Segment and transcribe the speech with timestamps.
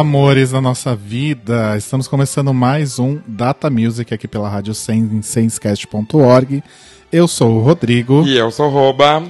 [0.00, 1.76] amores da nossa vida!
[1.76, 6.64] Estamos começando mais um Data Music aqui pela rádio senscast.org.
[7.12, 9.22] Eu sou o Rodrigo E eu sou o Roba.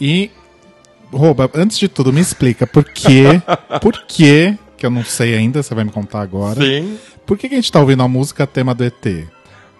[0.00, 0.30] e
[1.12, 3.42] Roba, antes de tudo, me explica por quê,
[3.82, 6.62] por quê, que eu não sei ainda, você vai me contar agora.
[6.62, 6.96] Sim.
[7.26, 9.26] Por que, que a gente tá ouvindo a música tema do ET?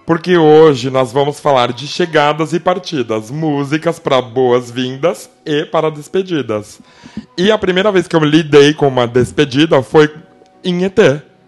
[0.04, 6.78] Porque hoje nós vamos falar de chegadas e partidas, músicas para boas-vindas e para despedidas.
[7.36, 10.08] E a primeira vez que eu lidei com uma despedida foi
[10.66, 10.98] em ET,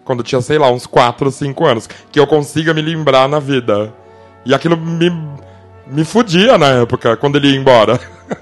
[0.04, 3.28] quando eu tinha, sei lá, uns 4 ou 5 anos, que eu consiga me lembrar
[3.28, 3.92] na vida.
[4.44, 5.10] E aquilo me,
[5.86, 8.00] me fudia na época, quando ele ia embora.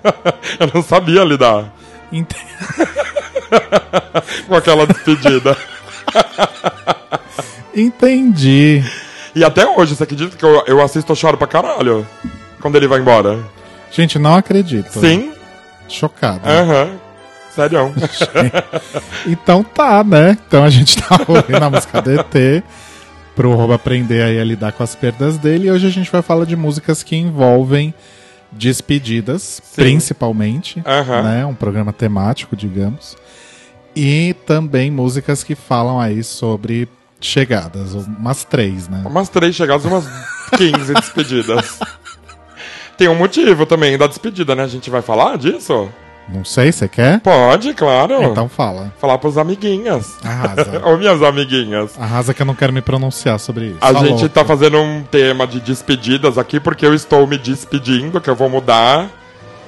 [0.60, 1.72] eu não sabia lidar
[2.12, 2.34] Ent-
[4.47, 5.56] com aquela despedida.
[7.74, 8.82] Entendi.
[9.34, 12.06] E até hoje, você acredita que eu, eu assisto eu choro pra caralho?
[12.60, 13.38] Quando ele vai embora.
[13.91, 14.98] Gente, não acredito.
[14.98, 15.32] Sim,
[15.88, 16.48] Chocado.
[16.48, 16.91] aham.
[17.56, 17.94] Sério.
[19.27, 20.37] Então tá, né?
[20.47, 22.62] Então a gente tá ouvindo a música do ET
[23.34, 25.66] pro Robo aprender aí a lidar com as perdas dele.
[25.66, 27.93] E hoje a gente vai falar de músicas que envolvem
[28.53, 30.83] despedidas, principalmente.
[30.87, 31.22] Aham.
[31.22, 31.47] Né?
[31.47, 33.16] Um programa temático, digamos.
[33.95, 36.89] E também músicas que falam aí sobre
[37.21, 39.03] chegadas, umas três, né?
[39.06, 40.06] Umas três chegadas, umas
[40.56, 41.78] 15 despedidas.
[42.97, 44.62] Tem um motivo também da despedida, né?
[44.65, 45.89] A gente vai falar disso?
[46.28, 47.20] Não sei, você quer?
[47.20, 48.22] Pode, claro.
[48.22, 48.92] Então fala.
[48.98, 50.16] Falar pros amiguinhas.
[50.25, 50.82] Arrasa.
[50.84, 51.98] Ou minhas amiguinhas.
[51.98, 53.78] Arrasa que eu não quero me pronunciar sobre isso.
[53.81, 58.28] A gente tá fazendo um tema de despedidas aqui porque eu estou me despedindo, que
[58.28, 59.09] eu vou mudar.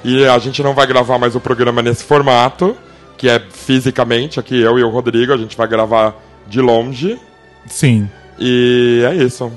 [0.03, 2.75] E a gente não vai gravar mais o programa nesse formato,
[3.17, 6.15] que é fisicamente, aqui eu e o Rodrigo, a gente vai gravar
[6.47, 7.19] de longe.
[7.67, 8.09] Sim.
[8.39, 9.51] E é isso.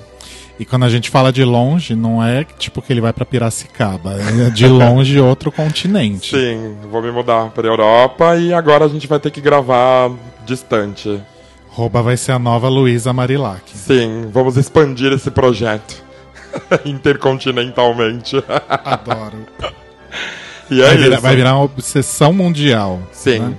[0.63, 4.15] E quando a gente fala de longe, não é tipo que ele vai pra Piracicaba,
[4.15, 6.37] é de longe outro continente.
[6.37, 10.09] Sim, vou me mudar pra Europa e agora a gente vai ter que gravar
[10.47, 11.21] distante.
[11.69, 13.63] Rouba vai ser a nova Luísa Marilac.
[13.75, 16.01] Sim, vamos expandir esse projeto
[16.87, 18.37] intercontinentalmente.
[18.69, 19.39] Adoro.
[20.71, 21.23] e é vai, virar, isso.
[21.23, 23.01] vai virar uma obsessão mundial.
[23.11, 23.41] Sim.
[23.41, 23.55] né?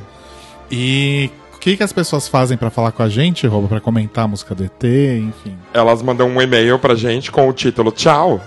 [0.71, 1.29] E
[1.63, 3.69] que, que as pessoas fazem pra falar com a gente, Rouba?
[3.69, 5.57] Pra comentar a música do ET, enfim.
[5.73, 8.41] Elas mandam um e-mail pra gente com o título Tchau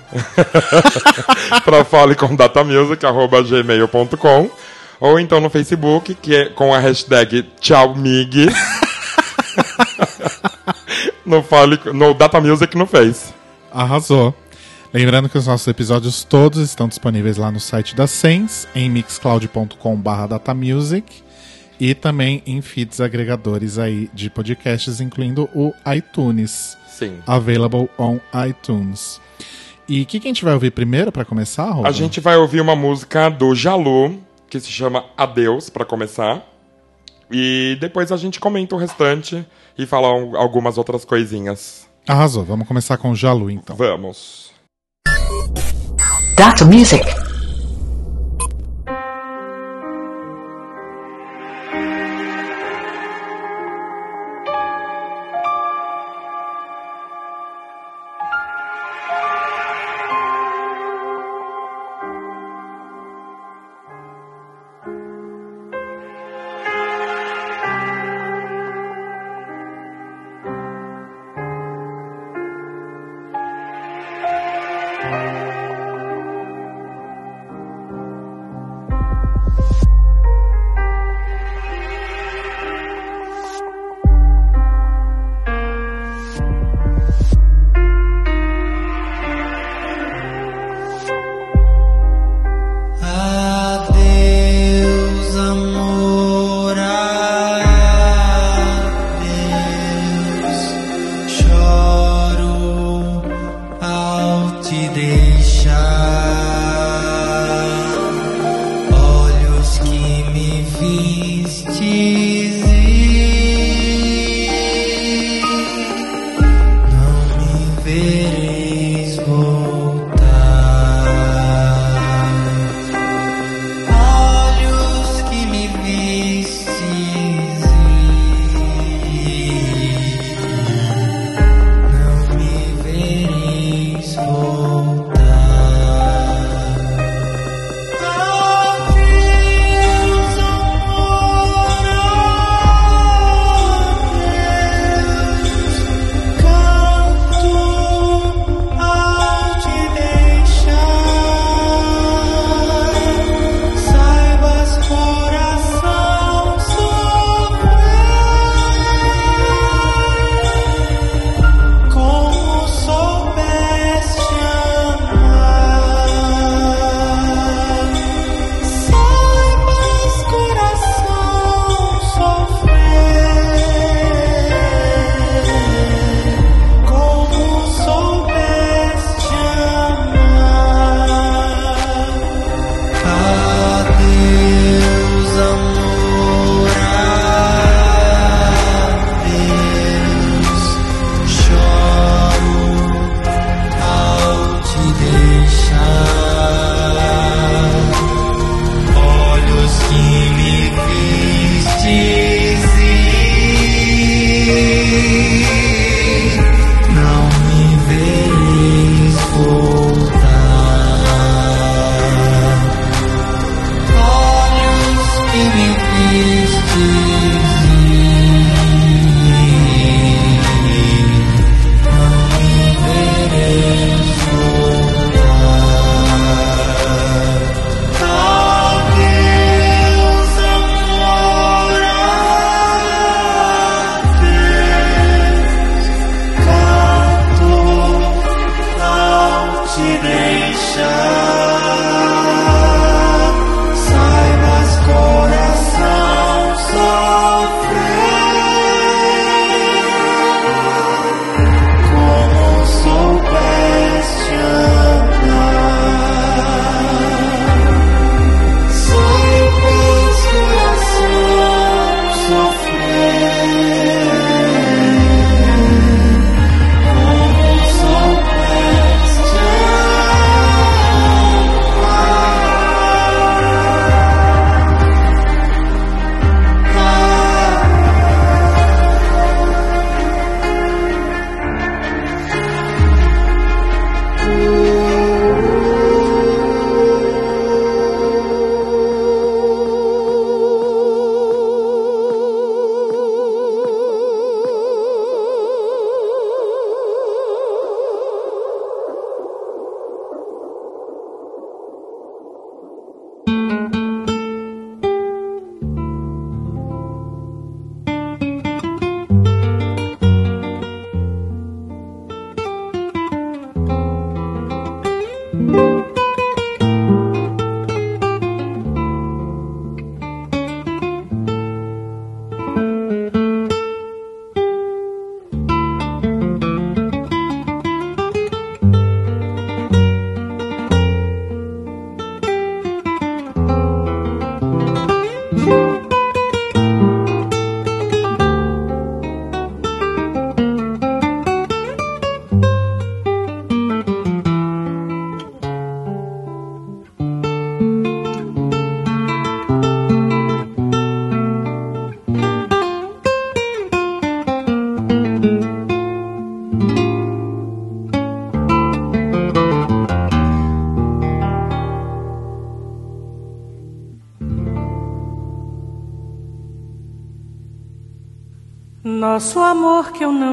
[1.65, 4.51] pra falecomdatamusic.gmail.com
[5.01, 8.49] ou então no Facebook, que é com a hashtag TchauMig
[11.25, 13.33] no, fale, no Data Music no Face.
[13.73, 14.35] Arrasou.
[14.93, 20.27] Lembrando que os nossos episódios todos estão disponíveis lá no site da Sens, em mixcloud.com.br
[20.29, 21.25] datamusic
[21.81, 27.19] e também em feeds agregadores aí de podcasts, incluindo o iTunes, Sim.
[27.27, 29.21] available on iTunes.
[29.89, 31.87] E o que, que a gente vai ouvir primeiro para começar, Rob?
[31.87, 34.19] A gente vai ouvir uma música do Jalu,
[34.51, 36.43] que se chama Adeus, pra começar.
[37.31, 39.45] E depois a gente comenta o restante
[39.77, 41.87] e fala um- algumas outras coisinhas.
[42.07, 42.45] Arrasou.
[42.45, 43.75] Vamos começar com o Jalu, então.
[43.77, 44.51] Vamos.
[46.37, 47.05] Data Music.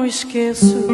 [0.06, 0.93] esqueço.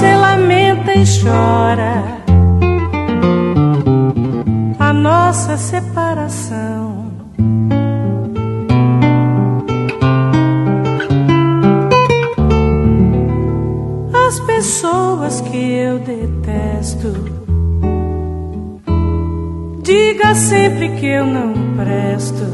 [0.00, 2.02] você lamenta e chora
[4.78, 7.12] a nossa separação.
[14.26, 17.12] As pessoas que eu detesto,
[19.82, 22.46] diga sempre que eu não presto,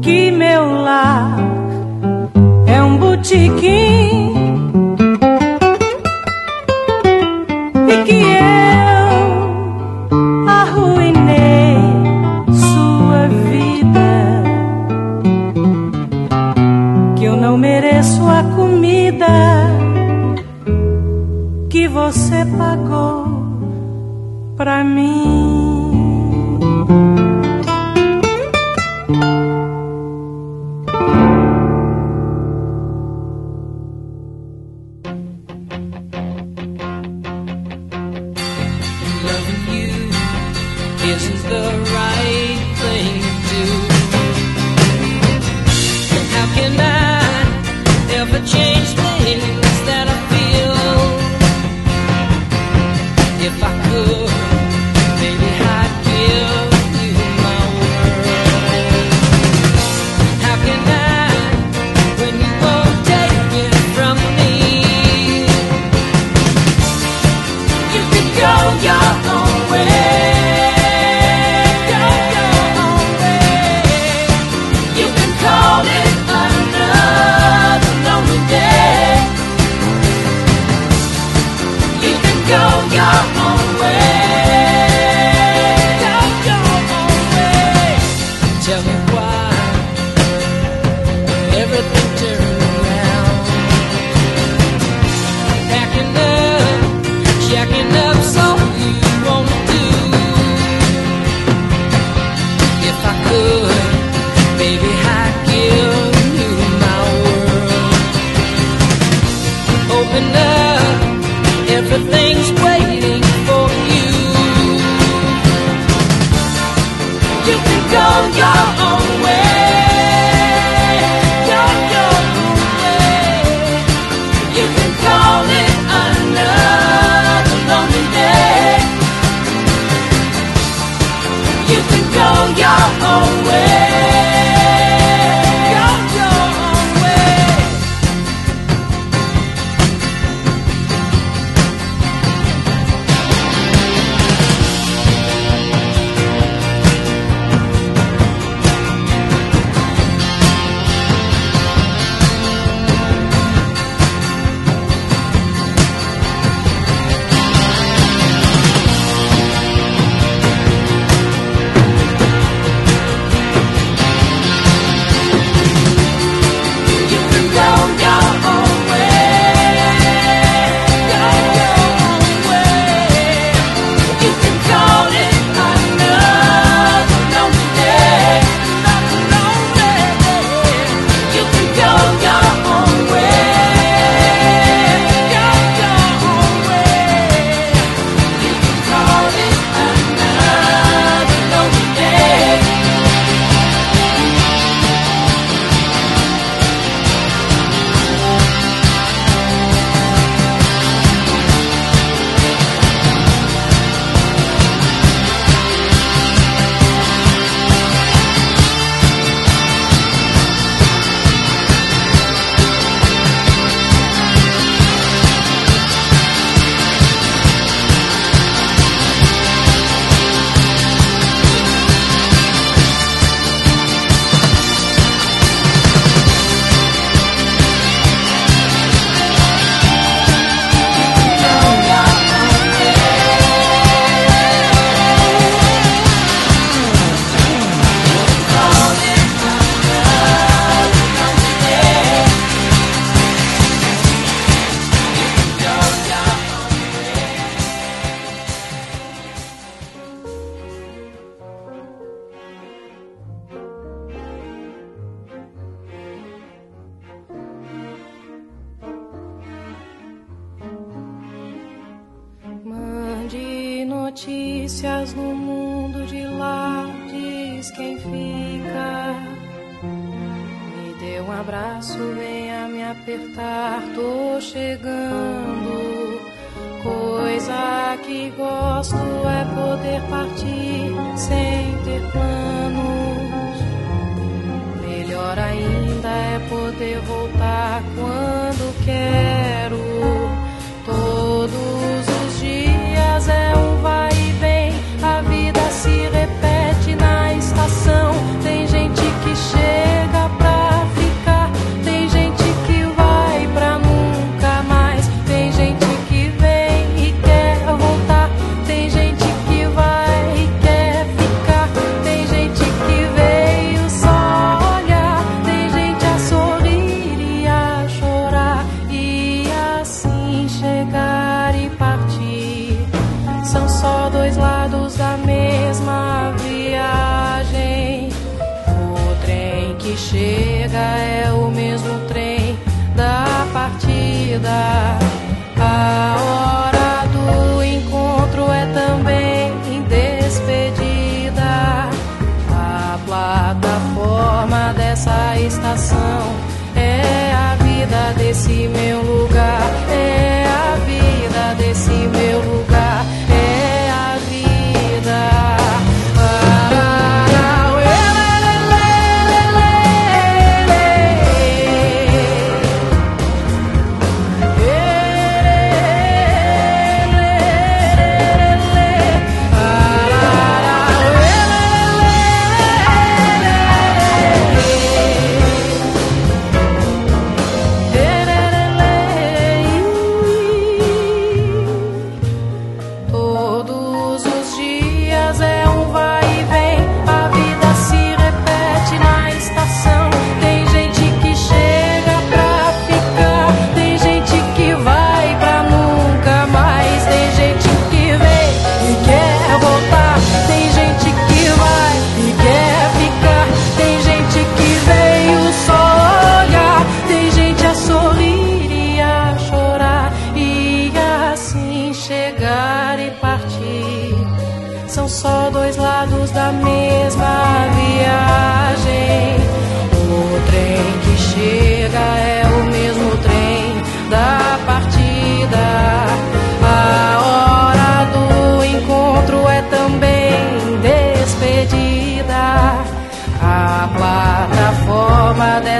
[0.00, 1.36] que meu lar
[2.66, 4.31] é um botiquim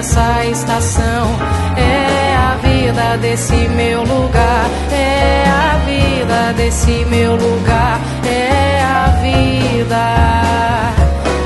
[0.02, 1.28] dessa estação
[1.76, 4.68] é a vida desse meu lugar.
[4.90, 8.00] É a vida desse meu lugar.
[8.26, 10.04] É a vida.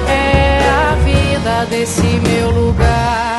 [0.08, 3.35] É a vida desse meu lugar.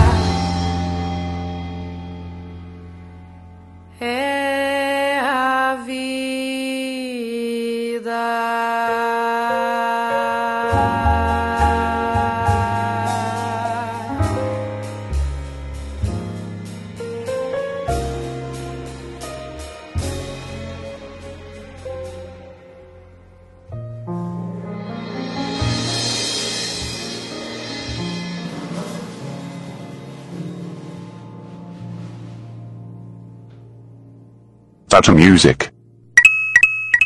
[34.98, 35.70] Data Music.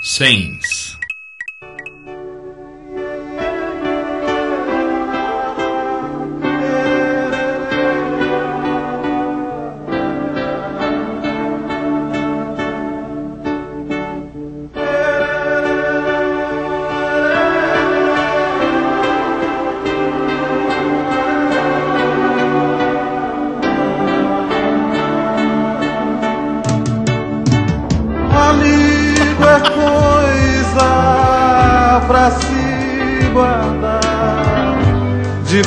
[0.01, 1.00] Saints.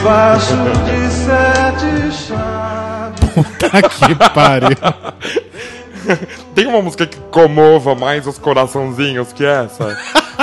[0.04, 3.24] Debaixo de sete chaves.
[3.72, 4.68] Aqui pariu.
[6.54, 9.96] Tem uma música que comova mais os coraçãozinhos que essa?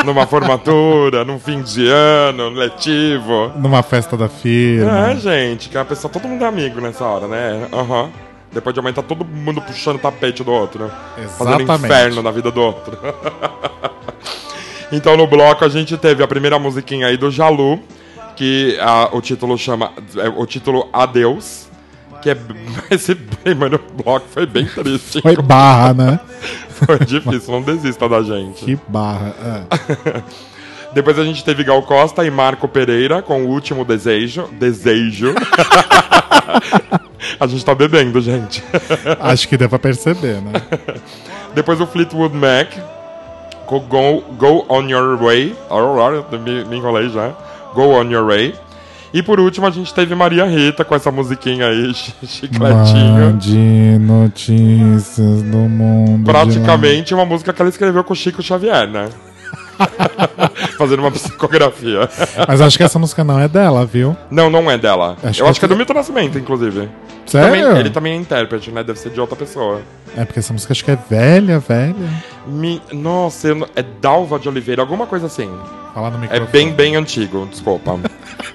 [0.04, 3.52] Numa formatura, num fim de ano, letivo.
[3.56, 5.12] Numa festa da firma.
[5.12, 7.68] É, gente, que a pessoa, todo mundo é amigo nessa hora, né?
[7.72, 8.10] Aham.
[8.52, 10.92] Depois de aumentar todo mundo puxando o tapete do outro.
[11.38, 11.86] Fazendo Exatamente.
[11.86, 12.98] inferno na vida do outro.
[14.92, 17.80] então no bloco a gente teve a primeira musiquinha aí do Jalu,
[18.36, 19.92] que ah, o título chama.
[20.18, 21.68] é, o título Adeus.
[22.22, 22.38] Que é.
[22.92, 25.22] Esse primeiro bloco foi bem triste.
[25.22, 26.20] Foi barra, né?
[26.82, 28.66] Foi difícil, não desista da gente.
[28.66, 29.36] Que barra.
[29.40, 30.22] é.
[30.94, 34.50] Depois a gente teve Gal Costa e Marco Pereira com o último desejo.
[34.60, 35.34] Desejo.
[37.40, 38.62] a gente tá bebendo, gente.
[39.20, 40.52] Acho que deu pra perceber, né?
[41.56, 42.74] Depois o Fleetwood Mac
[43.66, 45.56] com Go, Go On Your Way.
[46.44, 47.32] Me, me enrolei já.
[47.74, 48.54] Go On Your Way.
[49.14, 53.26] E por último a gente teve Maria Rita com essa musiquinha aí, chi- chicletinho.
[53.26, 56.24] Mande notícias do mundo.
[56.26, 59.10] Praticamente uma música que ela escreveu com o Chico Xavier, né?
[60.78, 62.10] Fazendo uma psicografia.
[62.48, 64.16] Mas acho que essa música não é dela, viu?
[64.30, 65.16] Não, não é dela.
[65.24, 66.90] Acho Eu que acho que é é- do Milton Nascimento, inclusive.
[67.26, 67.64] Sério?
[67.68, 68.84] Também- ele também é intérprete, né?
[68.84, 69.82] Deve ser de outra pessoa.
[70.18, 71.96] É porque essa música acho que é velha, velha.
[72.48, 75.50] Mi- Nossa, eu não- é Dalva de Oliveira, alguma coisa assim.
[75.94, 76.52] Fala no É microfone.
[76.52, 78.00] bem, bem antigo, desculpa.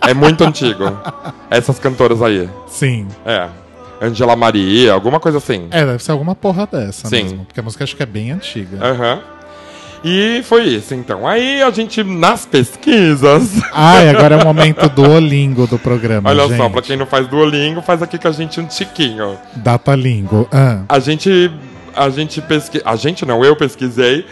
[0.03, 0.85] é muito antigo.
[1.51, 2.49] Essas cantoras aí.
[2.67, 3.07] Sim.
[3.25, 3.49] É.
[4.01, 5.69] Angela Maria, alguma coisa assim.
[5.71, 7.23] É, deve ser alguma porra dessa Sim.
[7.23, 7.45] mesmo.
[7.47, 8.79] Porque a música acho que é bem antiga.
[8.85, 9.21] Aham.
[10.09, 11.27] E foi isso, então.
[11.27, 13.61] Aí a gente, nas pesquisas.
[13.73, 16.57] Ai, agora é o momento do Olingo do programa, Olha gente.
[16.59, 19.37] só, pra quem não faz Duolingo, faz aqui com a gente um tiquinho.
[19.57, 20.49] Datalingo.
[20.53, 20.83] Ah.
[20.89, 21.51] A gente.
[21.95, 22.85] A gente pesquisa.
[22.87, 24.25] A gente não, eu pesquisei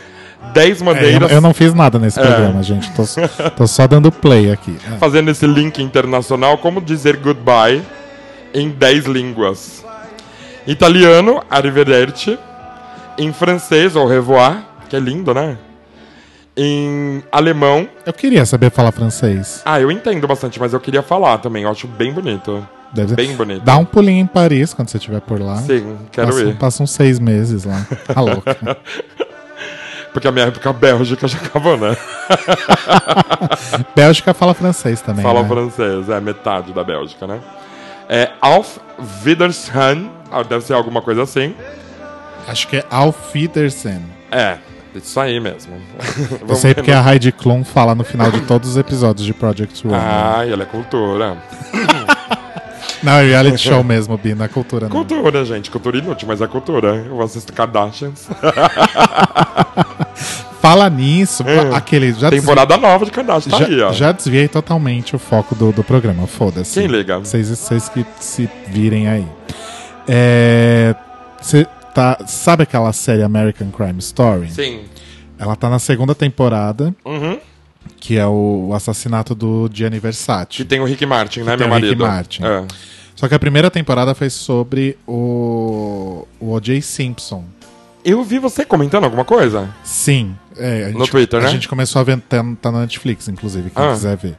[0.53, 1.33] 10 É, eu, maneiras.
[1.33, 2.23] eu não fiz nada nesse É.
[2.23, 2.93] programa, gente.
[2.93, 3.03] Tô,
[3.57, 4.77] tô só dando play aqui.
[4.87, 4.97] Ah.
[5.01, 7.83] fazendo esse link internacional, como dizer goodbye
[8.53, 9.85] em 10 línguas.
[10.67, 12.39] Italiano, arrivederci.
[13.19, 15.57] Em francês, au revoir, que é lindo, né?
[16.57, 19.61] Em alemão, Eu queria saber falar francês.
[19.65, 22.67] ah, eu entendo bastante, mas eu queria falar também, eu acho bem bonito.
[22.93, 23.17] Deve ser.
[23.17, 23.65] Bem bonito.
[23.65, 25.57] Dá um pulinho em Paris quando você estiver por lá.
[25.57, 26.57] Sim, quero passa, ir.
[26.57, 27.85] Passa uns seis meses lá.
[28.07, 28.79] Tá louca.
[30.13, 31.97] Porque a minha época Bélgica já acabou, né?
[33.97, 35.25] Bélgica fala francês também.
[35.25, 35.49] Fala né?
[35.49, 37.41] francês, é metade da Bélgica, né?
[38.09, 38.79] É Auf
[39.25, 41.53] Wiedersehen, ah, deve ser alguma coisa assim.
[42.47, 44.05] Acho que é Alf Wiedersehen.
[44.31, 44.59] É,
[44.99, 45.75] isso aí mesmo.
[46.47, 49.85] Eu sei porque a Heidi Klum fala no final de todos os episódios de Project
[49.87, 50.01] Runway.
[50.03, 51.37] Ah, ela é cultura.
[53.03, 55.05] Não, é reality show mesmo, Bi, não é cultura não.
[55.05, 55.71] Cultura, gente.
[55.71, 57.05] Cultura inútil, mas é cultura.
[57.07, 58.27] Eu assisto Kardashians.
[60.63, 61.77] Fala nisso, É.
[61.77, 62.15] aquele...
[62.15, 63.51] Já Temporada nova de Kardashian.
[63.51, 63.93] Tá já, aí, ó.
[63.93, 66.81] já desviei totalmente o foco do, do programa, foda-se.
[66.81, 67.19] Quem liga?
[67.19, 69.27] Vocês, vocês que se virem aí.
[70.09, 70.95] É,
[71.43, 74.51] cê tá, sabe aquela série American Crime Story?
[74.51, 74.81] Sim.
[75.39, 77.39] Ela tá na segunda temporada, Uhum.
[78.01, 80.49] que é o, assassinato do Gianni Versace.
[80.51, 82.07] Que tem o Rick Martin, né, tem meu o Rick marido?
[82.07, 82.45] Martin.
[82.45, 82.65] É.
[83.17, 86.81] Só que a primeira temporada foi sobre o, o O.J.
[86.83, 87.45] Simpson.
[88.05, 89.69] Eu vi você comentando alguma coisa.
[89.83, 90.35] Sim.
[90.57, 91.49] é, a No gente- Twitter, A né?
[91.49, 93.93] gente começou a ver, tá, tá na Netflix, inclusive, quem Ah.
[93.93, 94.37] quiser ver.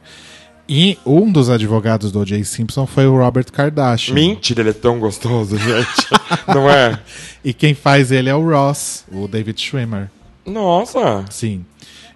[0.68, 2.42] E um dos advogados do O.J.
[2.44, 4.14] Simpson foi o Robert Kardashian.
[4.14, 6.08] Mentira, ele é tão gostoso, gente.
[6.48, 6.98] Não é?
[7.44, 10.10] E quem faz ele é o Ross, o David Schwimmer.
[10.44, 11.24] Nossa.
[11.30, 11.64] Sim.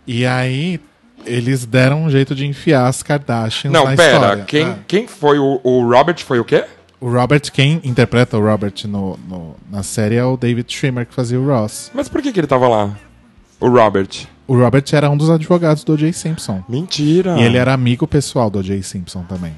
[0.07, 0.81] E aí,
[1.25, 4.15] eles deram um jeito de enfiar as Kardashians Não, na pera.
[4.17, 4.45] história.
[4.45, 4.79] Quem, Ah.
[4.89, 6.19] quem foi o, o Robert?
[6.25, 6.65] Foi o quê?
[7.01, 11.15] O Robert, quem interpreta o Robert no, no- na série é o David Schwimmer, que
[11.15, 11.91] fazia o Ross.
[11.95, 12.97] Mas por que, que ele tava lá?
[13.61, 14.09] O Robert.
[14.49, 16.13] O Robert era um dos advogados do O.J.
[16.13, 16.63] Simpson.
[16.69, 17.37] Mentira.
[17.39, 18.83] E ele era amigo pessoal do O.J.
[18.83, 19.53] Simpson também.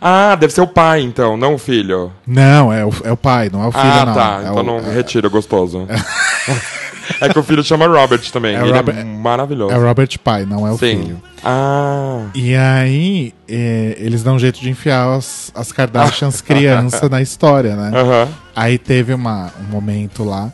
[0.00, 2.10] Ah, deve ser o pai, então, não o filho.
[2.26, 4.14] Não, é o, é o pai, não é o filho, ah, não.
[4.14, 4.36] tá.
[4.38, 5.86] É então o- não é- retira, gostoso.
[7.20, 8.56] é que o filho chama Robert também.
[8.56, 9.74] É ele Robert- é maravilhoso.
[9.74, 11.02] É o Robert pai, não é o Sim.
[11.02, 11.22] filho.
[11.44, 12.26] Ah.
[12.34, 17.76] E aí, é, eles dão um jeito de enfiar as, as Kardashians criança na história,
[17.76, 17.90] né?
[17.98, 18.28] Aham.
[18.56, 20.50] Aí teve uma, um momento lá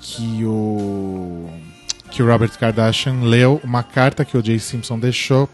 [0.00, 1.48] que o
[2.14, 4.58] que o Robert Kardashian leu uma carta que o O.J.
[4.58, 5.48] Simpson deixou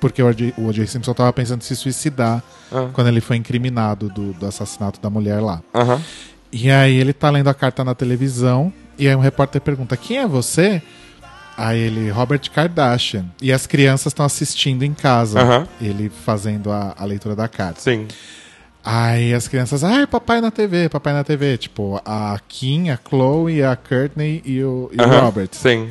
[0.00, 0.86] porque o O.J.
[0.86, 2.88] Simpson estava pensando em se suicidar Ah.
[2.92, 5.60] quando ele foi incriminado do, do assassinato da mulher lá.
[5.74, 6.00] Aham.
[6.52, 10.18] E aí ele tá lendo a carta na televisão e aí um repórter pergunta: "Quem
[10.18, 10.80] é você?"
[11.56, 13.24] Aí ele, Robert Kardashian.
[13.42, 15.66] E as crianças estão assistindo em casa, Aham.
[15.80, 17.80] ele fazendo a, a leitura da carta.
[17.80, 18.06] Sim.
[18.84, 21.58] Aí as crianças, ai, papai na TV, papai na TV.
[21.58, 25.20] Tipo, a Kim, a Chloe, a Courtney e o, e o Aham.
[25.20, 25.48] Robert.
[25.52, 25.90] Sim.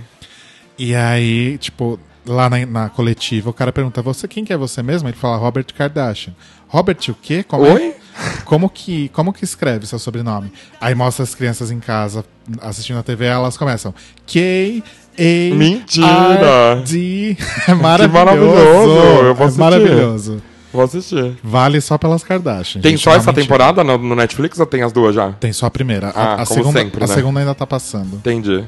[0.80, 4.82] E aí, tipo, lá na, na coletiva, o cara pergunta, você quem que é você
[4.82, 5.08] mesmo?
[5.10, 6.34] Ele fala, Robert Kardashian.
[6.68, 7.44] Robert o quê?
[7.44, 7.96] Como é- Oi?
[8.46, 10.52] como que, como que escreve seu sobrenome?
[10.82, 12.26] Aí mostra as crianças em casa
[12.62, 13.94] assistindo a TV, elas começam
[14.26, 14.84] K
[15.20, 16.82] A Mentira!
[16.86, 17.36] D.
[17.68, 18.14] É maravilhoso.
[18.14, 19.24] maravilhoso!
[19.26, 20.42] Eu vou é maravilhoso.
[20.78, 21.36] Vou assistir.
[21.44, 22.82] Vale só pelas Kardashian.
[22.82, 23.44] Tem gente, só essa realmente.
[23.46, 25.32] temporada no, no Netflix ou tem as duas já?
[25.32, 26.10] Tem só a primeira.
[26.16, 27.14] Ah, a, a como segunda, sempre, a né?
[27.16, 28.16] segunda ainda tá passando.
[28.18, 28.64] Entendi.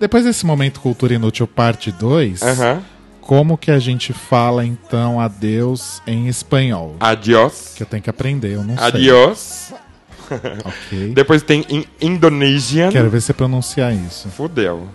[0.00, 2.82] Depois desse momento Cultura Inútil parte 2, Aham.
[3.20, 6.96] como que a gente fala então adeus em espanhol?
[6.98, 7.74] Adiós.
[7.76, 8.86] Que eu tenho que aprender, eu não sei.
[8.86, 9.72] Adiós.
[10.30, 11.12] Ok.
[11.14, 12.90] Depois tem in Indonesian.
[12.92, 14.28] Quero ver você pronunciar isso.
[14.28, 14.86] Fudeu.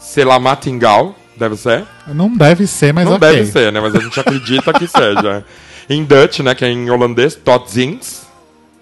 [0.00, 1.14] Selamat tinggal.
[1.36, 1.84] Deve ser?
[2.08, 3.28] Não deve ser, mas Não ok.
[3.28, 3.80] deve ser, né?
[3.80, 5.44] Mas a gente acredita que seja.
[5.88, 6.54] Em Dutch, né?
[6.54, 7.34] Que é em holandês.
[7.34, 8.26] Tot ziens.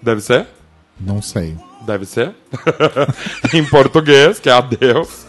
[0.01, 0.47] Deve ser?
[0.99, 1.55] Não sei.
[1.85, 2.33] Deve ser.
[3.53, 5.25] em português, que é adeus.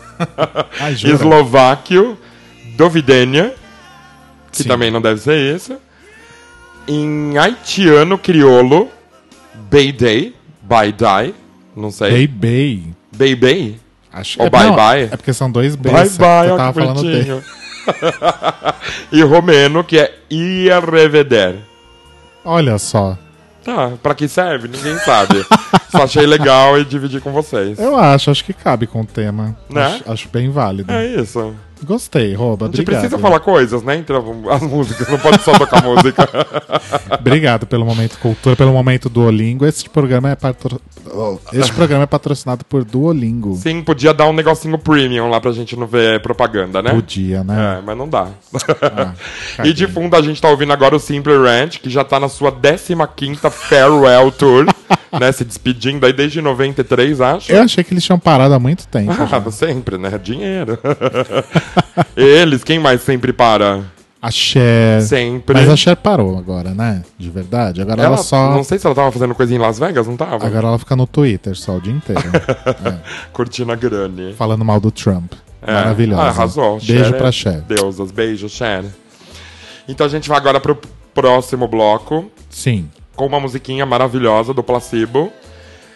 [0.80, 1.14] Ai, jura?
[1.14, 2.18] Eslováquio.
[2.76, 3.54] Dovidênia.
[4.50, 4.68] Que Sim.
[4.68, 5.76] também não deve ser isso.
[6.86, 8.90] Em haitiano criolo.
[9.70, 10.34] Beidei.
[10.62, 11.34] Bye die.
[11.76, 12.10] Não sei.
[12.10, 12.94] Bey Bey.
[13.14, 13.80] Bey bey.
[14.12, 15.02] Acho Ou é, bye não, bye.
[15.04, 15.90] É porque são dois B's.
[15.90, 17.61] Bye bye, Eu tava que falando D.
[19.12, 21.60] e romeno, que é ia revedere.
[22.44, 23.16] Olha só.
[23.64, 24.66] Tá, pra que serve?
[24.68, 25.46] Ninguém sabe.
[25.90, 27.78] Só achei legal e dividi com vocês.
[27.78, 29.56] Eu acho, acho que cabe com o tema.
[29.70, 29.84] Né?
[29.84, 30.90] Acho, acho bem válido.
[30.90, 31.54] É isso.
[31.84, 32.66] Gostei, Roba.
[32.66, 33.96] A gente precisa falar coisas, né?
[33.96, 36.28] Entre as músicas, não pode só tocar música.
[37.18, 39.66] Obrigado pelo momento cultura, pelo momento Duolingo.
[39.66, 40.80] Este programa é patro...
[41.52, 43.56] este programa é patrocinado por Duolingo.
[43.56, 46.90] Sim, podia dar um negocinho premium lá pra gente não ver propaganda, né?
[46.90, 47.78] Podia, né?
[47.78, 48.28] É, mas não dá.
[48.82, 49.14] Ah,
[49.64, 52.28] e de fundo a gente tá ouvindo agora o Simple Ranch, que já tá na
[52.28, 54.66] sua 15ª Farewell Tour,
[55.18, 55.32] né?
[55.32, 57.52] Se despedindo aí desde 93, acho.
[57.52, 59.12] Eu achei que eles tinham parado há muito tempo.
[59.12, 60.18] Ah, sempre, né?
[60.22, 60.78] Dinheiro.
[62.16, 63.82] Eles, quem mais sempre para?
[64.20, 65.02] A Cher.
[65.02, 65.54] Sempre.
[65.56, 67.02] Mas a Cher parou agora, né?
[67.18, 67.82] De verdade.
[67.82, 68.52] Agora ela, Ela, só.
[68.52, 70.46] Não sei se ela tava fazendo coisa em Las Vegas, não tava?
[70.46, 72.22] Agora ela fica no Twitter só o dia inteiro.
[73.32, 74.32] Curtindo a grane.
[74.34, 75.32] falando mal do Trump.
[75.60, 75.72] É.
[75.72, 76.22] Maravilhosa.
[76.22, 76.78] Ah, arrasou.
[76.78, 77.60] Beijo Cher é pra Cher.
[77.62, 78.84] Deusas, beijo, Cher.
[79.88, 80.78] Então a gente vai agora pro
[81.12, 82.88] próximo bloco Sim.
[83.14, 85.32] Com uma musiquinha maravilhosa do Placebo.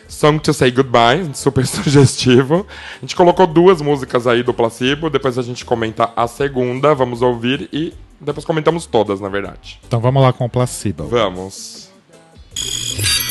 [0.08, 2.66] Song to Say Goodbye, super sugestivo.
[2.96, 7.22] A gente colocou duas músicas aí do Placebo, depois a gente comenta a segunda, vamos
[7.22, 9.80] ouvir e depois comentamos todas, na verdade.
[9.86, 11.04] Então vamos lá com o Placebo.
[11.08, 11.90] Vamos.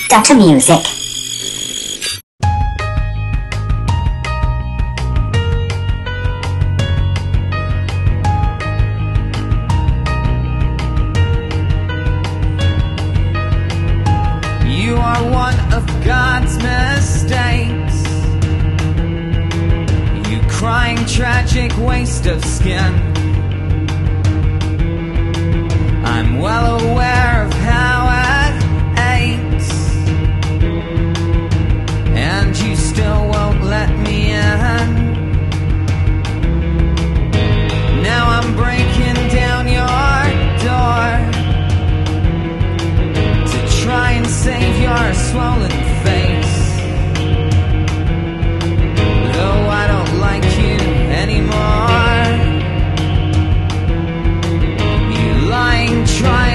[0.09, 0.35] Dr.
[0.35, 1.14] Music.
[21.67, 22.93] Tragic waste of skin.
[26.05, 28.55] I'm well aware of how it
[29.17, 29.71] aches.
[32.15, 34.89] And you still won't let me in.
[38.03, 40.05] Now I'm breaking down your
[40.67, 41.07] door
[43.51, 45.84] to try and save your swollen
[56.25, 56.54] trying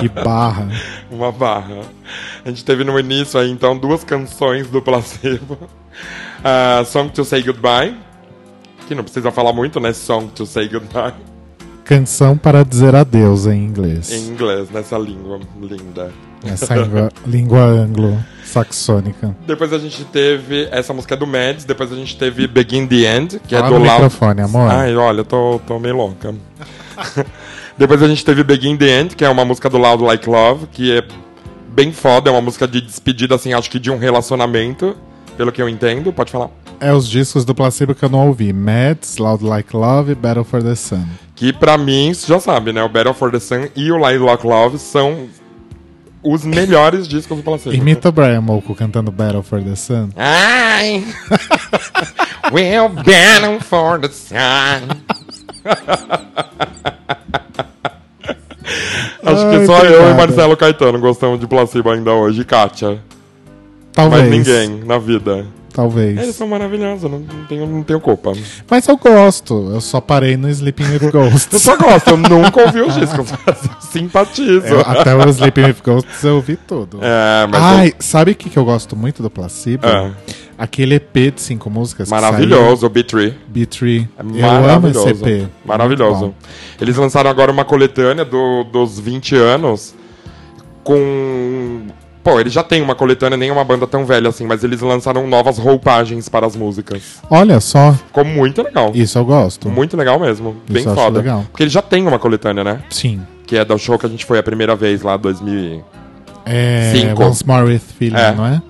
[0.00, 0.68] Que barra.
[1.10, 1.80] Uma barra.
[2.44, 5.58] A gente teve no início aí, então, duas canções do Placebo.
[6.44, 7.96] Ah, Song to Say Goodbye,
[8.86, 9.92] que não precisa falar muito, né?
[9.92, 11.14] Song to Say Goodbye,
[11.84, 14.12] Canção para dizer adeus em inglês.
[14.12, 16.12] em inglês, nessa língua linda.
[16.44, 19.34] Essa língua, língua anglo-saxônica.
[19.46, 23.16] Depois a gente teve essa música é do Mads, depois a gente teve Begin the
[23.16, 24.02] End, que Fala é do no Loud.
[24.02, 24.70] microfone, amor.
[24.70, 26.34] Ai, olha, eu tô, tô meio louca.
[27.78, 30.66] depois a gente teve Begin the End, que é uma música do Loud Like Love,
[30.66, 31.04] que é
[31.68, 34.96] bem foda, é uma música de despedida, assim, acho que de um relacionamento,
[35.36, 36.12] pelo que eu entendo.
[36.12, 36.50] Pode falar.
[36.80, 38.52] É os discos do Placebo que eu não ouvi.
[38.52, 41.04] Mads, Loud Like Love e Battle for the Sun.
[41.36, 42.82] Que pra mim, você já sabe, né?
[42.82, 45.28] O Battle for the Sun e o Loud Like Love são
[46.22, 47.74] os melhores discos do Placebo.
[47.74, 50.10] Imita o Brian Molko cantando Battle for the Sun.
[50.16, 51.04] Ai!
[52.52, 54.88] we'll battle for the sun.
[59.24, 62.98] Acho Ai, que só eu e Marcelo Caetano gostamos de placebo ainda hoje, e Kátia.
[63.92, 64.22] Talvez.
[64.22, 65.46] mais ninguém na vida.
[65.72, 66.18] Talvez.
[66.18, 68.32] Eles são maravilhosos, não, não, tenho, não tenho culpa.
[68.68, 69.70] Mas eu gosto.
[69.72, 71.62] Eu só parei no Sleeping with Eu Ghosts.
[71.62, 74.66] só gosto, eu nunca ouvi os discos, mas eu simpatizo.
[74.66, 76.98] Eu- até o Sleeping with Ghosts eu ouvi tudo.
[77.00, 79.86] É, mas Ai, sabe o que, que eu gosto muito do Placebo?
[79.86, 80.10] É.
[80.58, 82.10] Aquele EP de cinco músicas.
[82.10, 83.28] maravilhoso, o B3.
[83.30, 84.08] saiu, B3.
[84.18, 85.08] É eu amo maravilhoso.
[85.08, 85.48] esse EP.
[85.64, 86.34] Maravilhoso.
[86.80, 89.94] Eles lançaram agora uma coletânea do- dos 20 anos
[90.82, 91.82] com.
[92.24, 95.26] Pô, eles já têm uma coletânea, nem uma banda tão velha assim, mas eles lançaram
[95.26, 97.20] novas roupagens para as músicas.
[97.30, 98.90] Olha só, Ficou muito legal.
[98.94, 99.68] isso eu gosto.
[99.70, 100.56] Muito legal mesmo.
[100.68, 101.18] Bem eu acho foda.
[101.18, 101.44] legal.
[101.50, 102.82] Porque eles já têm uma coletânea, né?
[102.90, 103.22] Sim.
[103.46, 105.82] Que é do show que a gente foi a primeira vez lá, 2000.
[106.44, 107.22] É, Cinco.
[107.22, 108.34] Once More With Feeling, É.
[108.34, 108.60] não é?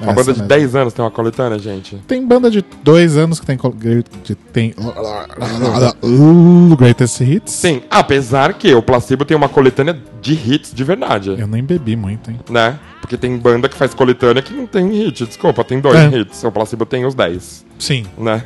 [0.00, 0.48] Uma Essa banda de mesmo.
[0.48, 1.96] 10 anos tem uma coletânea, gente.
[2.06, 3.56] Tem banda de dois anos que tem.
[3.56, 3.74] col-
[4.52, 4.74] tem
[6.02, 7.52] uh, Greatest Hits.
[7.52, 11.34] Sim, apesar que o Placebo tem uma coletânea de hits de verdade.
[11.38, 12.38] Eu nem bebi muito, hein?
[12.50, 12.78] Né?
[13.00, 16.08] Porque tem banda que faz coletânea que não tem hit, desculpa, tem dois É.
[16.18, 16.42] hits.
[16.44, 18.44] O Placebo tem os 10, Sim, né?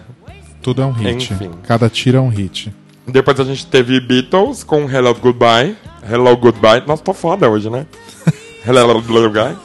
[0.62, 1.32] tudo é um hit.
[1.32, 1.50] Enfim.
[1.66, 2.72] Cada tiro é um hit.
[3.06, 5.74] Depois a gente teve Beatles com Hello Goodbye.
[6.08, 6.82] Hello Goodbye.
[6.86, 7.86] Nossa, tô foda hoje, né?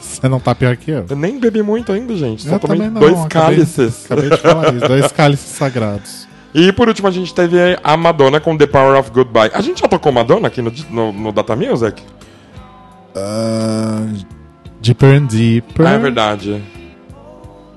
[0.00, 1.04] Você não tá pior que eu.
[1.08, 2.42] Eu nem bebi muito ainda, gente.
[2.48, 3.28] Só Eu tomei não, dois acabei-
[3.58, 4.04] cálices.
[4.06, 4.88] Acabei de falar isso.
[4.88, 6.26] Dois cálices sagrados.
[6.54, 9.50] E por último a gente teve a Madonna com The Power of Goodbye.
[9.52, 12.02] A gente já tocou Madonna aqui no, no, no Data Music?
[13.14, 14.06] Ah,
[14.80, 15.86] deeper and Deeper.
[15.86, 16.62] Ah, é verdade.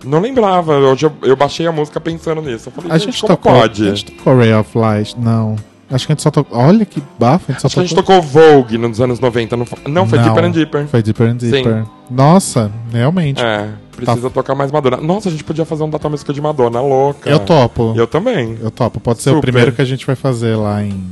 [0.06, 0.78] Não lembrava.
[0.78, 2.70] Hoje eu, eu baixei a música pensando nisso.
[2.70, 3.52] Eu falei, A gente, gente, como tocou.
[3.54, 3.84] pode?
[3.86, 5.20] A gente tocou Ray of Light.
[5.20, 5.58] Não.
[5.92, 6.58] Acho que a gente só tocou.
[6.58, 7.46] Olha que bafo.
[7.50, 8.22] A gente só Acho que a gente tocou.
[8.22, 9.58] tocou Vogue nos anos 90.
[9.58, 10.88] Não, foi- não foi Deeper and Deeper.
[10.88, 11.84] Foi Deeper and Deeper.
[12.12, 13.42] Nossa, realmente.
[13.44, 14.98] É, precisa tocar mais Madonna.
[14.98, 17.28] Nossa, a gente podia fazer um Data Music de Madonna, louca.
[17.30, 17.94] Eu topo.
[17.96, 18.58] Eu também.
[18.62, 19.00] Eu topo.
[19.00, 21.04] Pode ser o primeiro que a gente vai fazer lá em,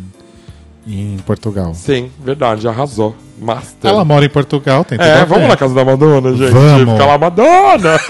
[0.87, 1.73] em Portugal.
[1.73, 3.15] Sim, verdade, arrasou.
[3.39, 3.89] Master.
[3.91, 5.49] Ela mora em Portugal, tem É, vamos ver.
[5.49, 6.51] na casa da Madonna, gente.
[6.51, 6.91] Vamos.
[6.93, 7.97] Fica lá, Madonna!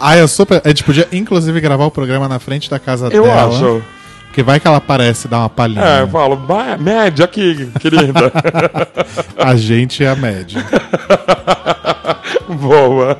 [0.00, 0.62] Ah, eu super.
[0.64, 3.48] A gente podia, inclusive, gravar o programa na frente da casa Eu dela.
[3.48, 3.82] acho.
[4.38, 5.84] Porque vai que ela aparece e dá uma palhinha.
[5.84, 8.30] É, eu falo, vai, média aqui, querida.
[9.36, 10.64] A gente é a média.
[12.48, 13.18] Boa.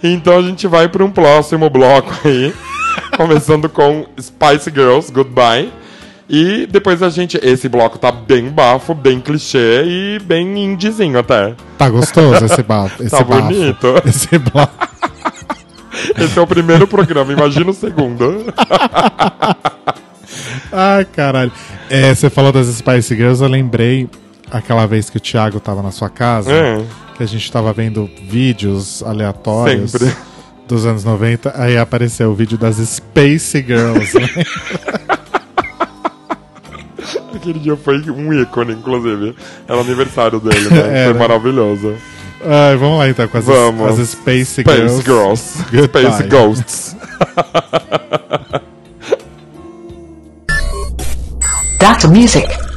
[0.00, 2.54] Então a gente vai para um próximo bloco aí.
[3.16, 5.68] começando com Spice Girls, Goodbye.
[6.30, 7.36] E depois a gente.
[7.42, 11.54] Esse bloco tá bem bafo, bem clichê e bem indiezinho até.
[11.76, 13.02] Tá gostoso esse bafo.
[13.02, 13.42] Esse Tá bafo.
[13.42, 13.94] bonito.
[14.06, 14.97] Esse bafo.
[16.18, 18.44] Esse é o primeiro programa, imagina o segundo.
[20.72, 21.52] Ai, caralho.
[21.90, 24.08] É, você falou das Spice Girls, eu lembrei
[24.50, 26.84] aquela vez que o Thiago tava na sua casa, É.
[27.16, 30.14] que a gente tava vendo vídeos aleatórios Sempre.
[30.66, 34.18] dos anos 90, aí apareceu o vídeo das Space Girls.
[34.18, 34.28] né?
[37.34, 39.34] Aquele dia foi um ícone, inclusive.
[39.66, 40.98] Era o aniversário dele, né?
[41.04, 41.10] Era.
[41.10, 41.94] Foi maravilhoso.
[42.44, 43.98] Ai, vamos lá então com as, Vamos.
[43.98, 45.02] as Space, Space Girls.
[45.02, 45.86] Girls.
[45.86, 46.96] Space Ghosts.
[51.78, 52.67] Data Music.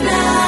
[0.00, 0.41] now.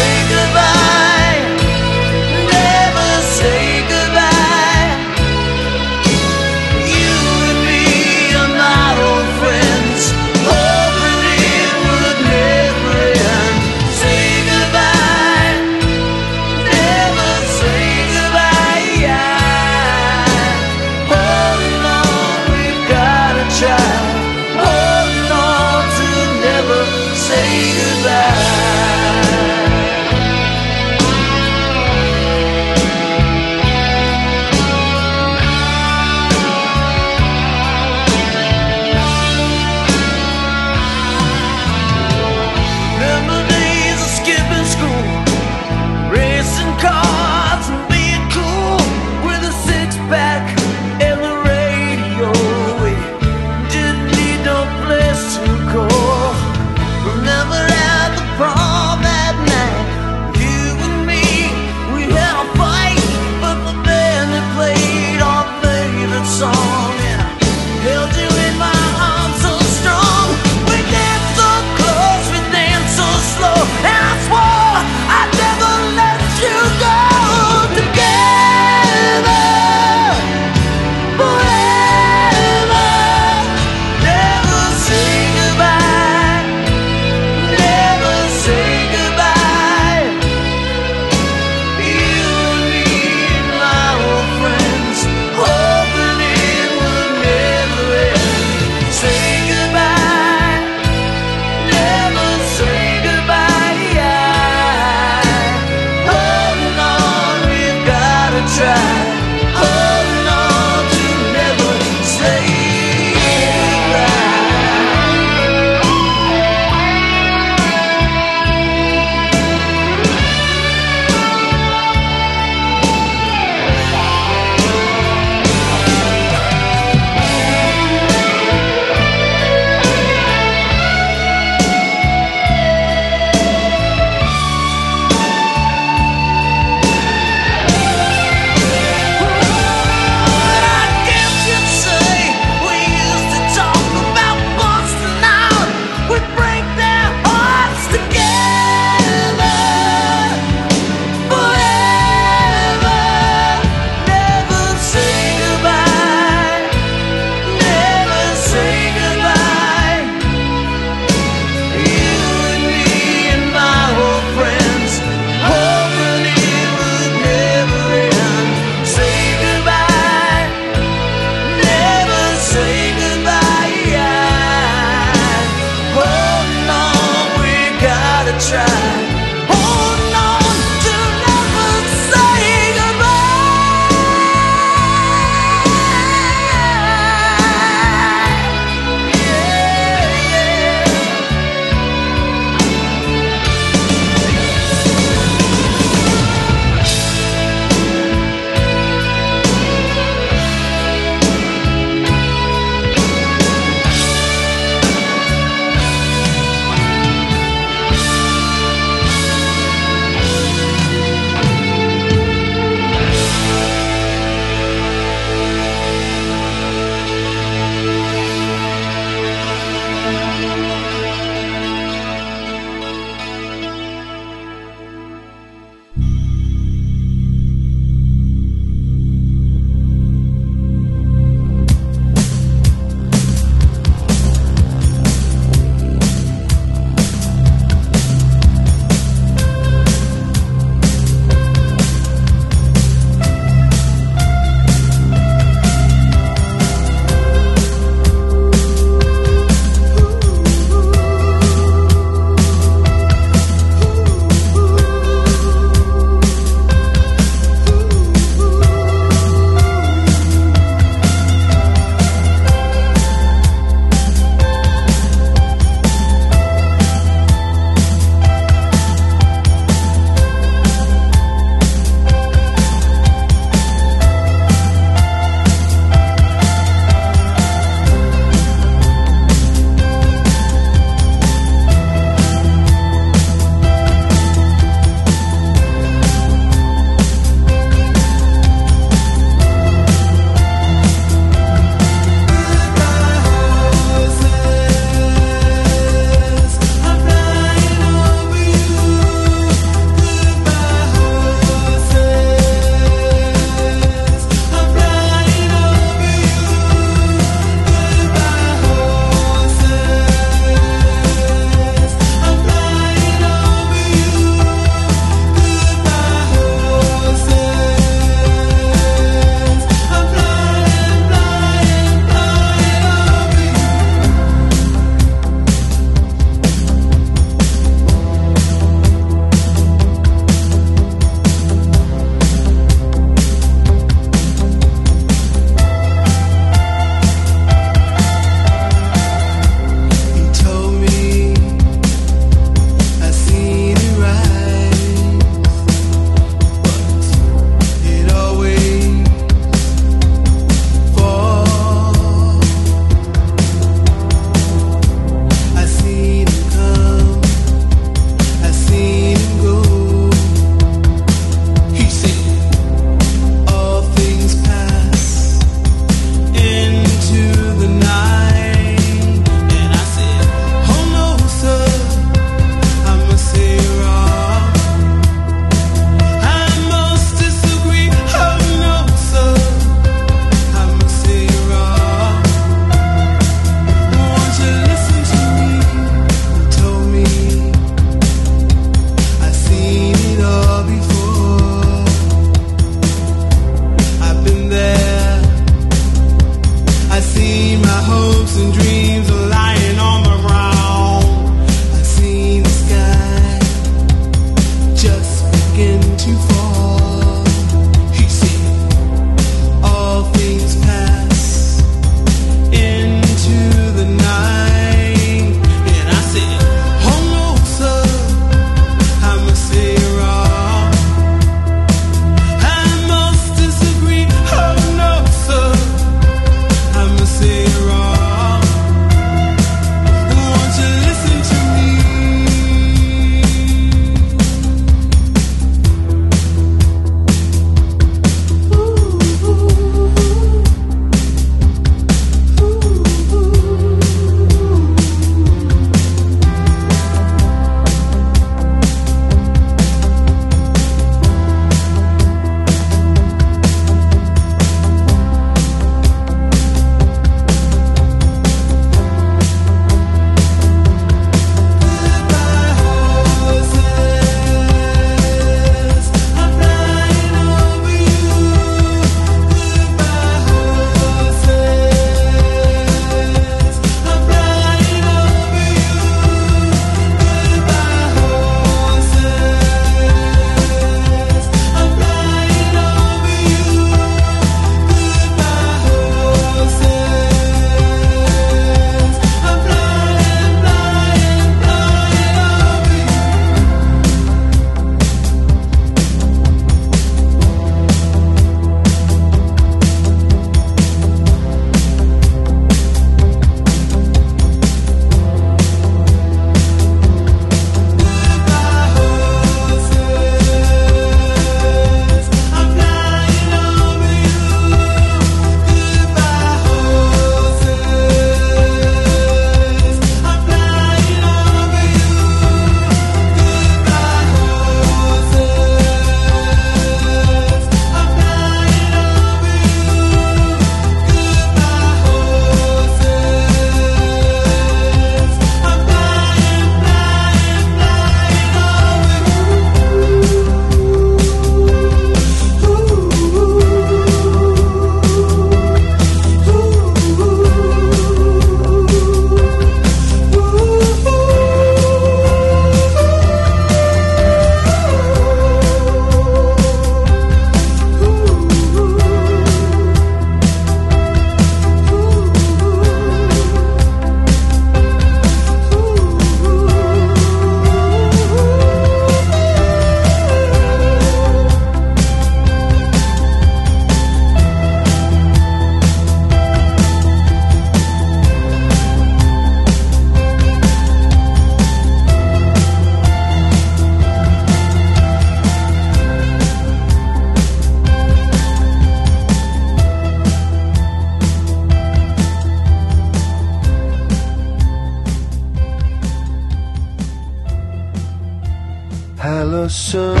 [599.53, 600.00] Hello,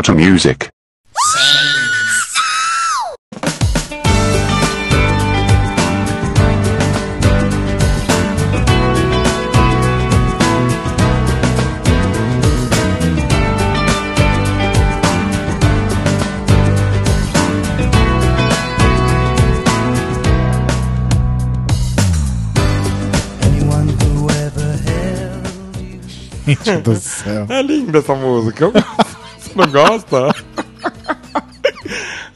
[0.00, 0.70] Data Music.
[23.42, 25.46] Anyone who ever held
[25.76, 26.00] you.
[26.46, 27.44] Gente do céu.
[27.50, 28.72] É linda essa música.
[29.60, 30.34] Não gosta?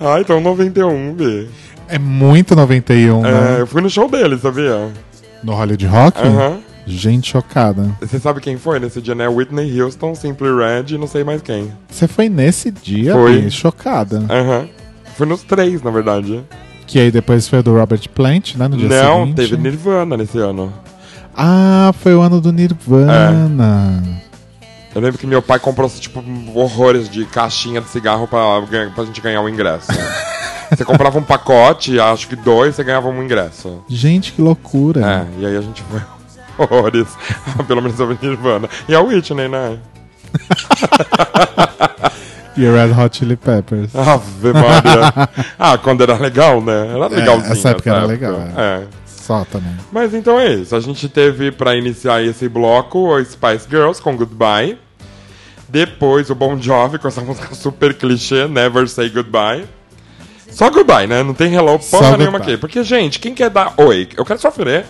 [0.00, 1.48] Ai, então 91, B.
[1.88, 3.56] É muito 91, É, né?
[3.60, 4.88] eu fui no show dele, sabia?
[5.42, 6.20] No Hollywood Rock?
[6.20, 6.58] Aham.
[6.86, 7.90] Gente chocada.
[8.00, 9.26] Você sabe quem foi nesse dia, né?
[9.26, 11.72] Whitney Houston, Simply Red e não sei mais quem.
[11.88, 13.40] Você foi nesse dia, Foi.
[13.42, 14.22] Bi, chocada.
[14.28, 14.68] Aham.
[15.16, 16.42] Fui nos três, na verdade.
[16.86, 18.68] Que aí depois foi o do Robert Plant, né?
[18.68, 19.36] No dia não, seguinte.
[19.36, 20.70] teve Nirvana nesse ano.
[21.34, 24.02] Ah, foi o ano do Nirvana.
[24.94, 26.22] Eu lembro que meu pai comprou, tipo,
[26.54, 28.40] horrores de caixinha de cigarro pra,
[28.94, 29.88] pra gente ganhar o ingresso.
[30.70, 33.82] você comprava um pacote, acho que dois, você ganhava um ingresso.
[33.88, 35.00] Gente, que loucura.
[35.36, 36.00] É, e aí a gente foi
[36.58, 37.08] horrores.
[37.66, 38.68] Pelo menos eu vi Nirvana.
[38.88, 39.78] E a Whitney, né?
[42.56, 43.90] E Red Hot Chili Peppers.
[43.96, 45.28] Ave Maria.
[45.58, 46.86] ah, quando era legal, né?
[46.94, 47.52] Era É, legalzinho.
[47.52, 48.82] essa época era essa legal, É.
[49.06, 49.74] Só também.
[49.90, 50.76] Mas então é isso.
[50.76, 54.78] A gente teve pra iniciar esse bloco o Spice Girls com Goodbye.
[55.68, 59.64] Depois o Bon Jovi com essa música super clichê, Never Say Goodbye.
[60.50, 61.22] Só goodbye, né?
[61.22, 62.54] Não tem hello Só porra nenhuma goodbye.
[62.54, 62.60] aqui.
[62.60, 64.08] Porque, gente, quem quer dar oi?
[64.16, 64.84] Eu quero sofrer.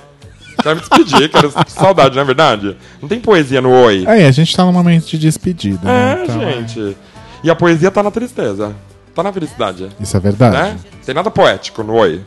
[0.62, 2.76] Quero me despedir, quero saudade, não é verdade?
[3.00, 4.04] Não tem poesia no oi.
[4.06, 6.20] Aí, a gente tá num momento de despedida, né?
[6.20, 6.96] É, Então, gente.
[7.42, 8.74] E a poesia tá na tristeza.
[9.14, 9.88] Tá na felicidade.
[10.00, 10.56] Isso é verdade.
[10.56, 10.78] Né?
[11.04, 12.20] Tem nada poético no oi.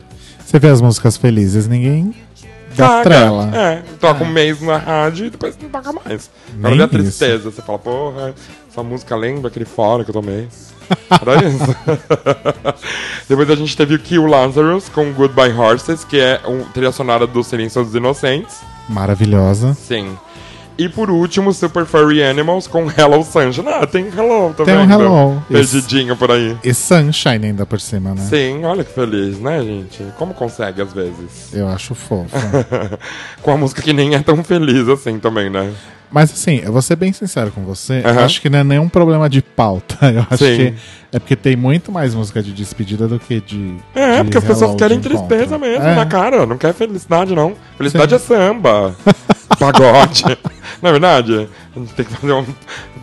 [0.44, 2.14] Você vê as músicas felizes, ninguém
[2.78, 3.02] dá Caga.
[3.02, 3.50] trela.
[3.54, 6.30] É, toca um mês na rádio e depois não toca mais.
[6.58, 7.50] Agora vê a tristeza.
[7.50, 8.34] Você fala, porra,
[8.70, 10.48] essa música lembra aquele fora que eu tomei.
[11.10, 11.76] Era isso.
[13.28, 17.26] depois a gente teve o Kill Lazarus com Goodbye Horses, que é um trilha sonora
[17.26, 18.60] do Silêncio dos Inocentes.
[18.88, 19.74] Maravilhosa.
[19.74, 20.16] Sim.
[20.78, 23.68] E por último, Super Furry Animals com Hello Sunshine.
[23.68, 24.76] Ah, tem Hello também.
[24.76, 25.42] Tem um Hello.
[25.48, 26.56] Perdidinho por aí.
[26.62, 28.22] E Sunshine ainda por cima, né?
[28.22, 30.04] Sim, olha que feliz, né, gente?
[30.16, 31.52] Como consegue às vezes?
[31.52, 32.30] Eu acho fofo.
[33.42, 35.74] com a música que nem é tão feliz assim também, né?
[36.10, 38.88] Mas assim, eu vou ser bem sincero com você, eu acho que não é nenhum
[38.88, 39.98] problema de pauta.
[40.10, 40.56] Eu acho Sim.
[40.56, 40.74] que
[41.12, 43.76] é porque tem muito mais música de despedida do que de.
[43.94, 45.58] É, de porque as pessoas querem tristeza encontro.
[45.60, 45.94] mesmo É.
[45.94, 46.44] na cara.
[46.46, 47.54] Não quer felicidade, não.
[47.76, 48.16] Felicidade Sim.
[48.16, 48.94] é samba.
[49.58, 50.24] pagode.
[50.82, 51.48] Não é verdade?
[51.74, 52.40] A gente tem que fazer um,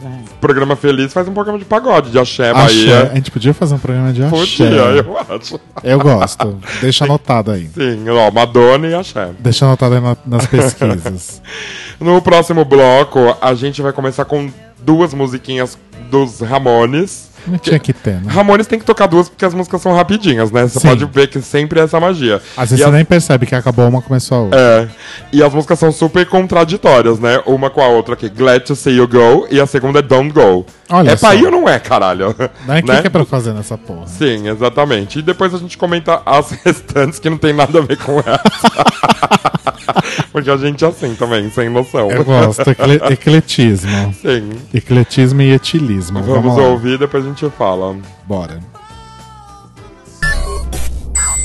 [0.03, 2.61] um programa feliz, faz um programa de pagode, de axé, Axé.
[2.63, 3.11] Bahia.
[3.11, 4.35] A gente podia fazer um programa de axé.
[4.35, 5.59] Podia, eu acho.
[5.83, 6.57] Eu gosto.
[6.81, 7.69] Deixa anotado aí.
[7.73, 9.31] Sim, ó, Madonna e axé.
[9.39, 11.41] Deixa anotado aí na- nas pesquisas.
[11.97, 15.77] No próximo bloco, a gente vai começar com duas musiquinhas
[16.11, 17.29] dos Ramones.
[17.47, 18.31] Não tinha que ter, né?
[18.31, 20.63] Ramones tem que tocar duas porque as músicas são rapidinhas, né?
[20.67, 20.87] Você Sim.
[20.87, 22.41] pode ver que sempre é essa magia.
[22.57, 24.59] Às vezes E você as- nem percebe que acabou uma começou a outra.
[24.59, 24.87] É.
[25.31, 27.41] E as músicas são super contraditórias, né?
[27.45, 28.29] Uma com a outra aqui.
[28.29, 29.47] Glad to see you go.
[29.51, 30.65] E a segunda é Don't Go.
[30.89, 31.35] Olha é pra só.
[31.35, 32.35] ir ou não é, caralho?
[32.65, 32.79] Né?
[32.79, 33.01] O que, Né?
[33.01, 34.07] que é pra fazer nessa porra?
[34.07, 35.19] Sim, exatamente.
[35.19, 38.35] E depois a gente comenta as restantes que não tem nada a ver com essa.
[40.31, 42.11] Porque a gente é assim também, sem noção.
[42.11, 42.69] Eu gosto.
[42.69, 44.13] Ecle ecletismo.
[44.21, 44.49] Sim.
[44.73, 46.21] Ecletismo e etilismo.
[46.21, 47.95] Vamos, Vamos, ouvir, depois a gente fala.
[48.27, 48.59] Bora.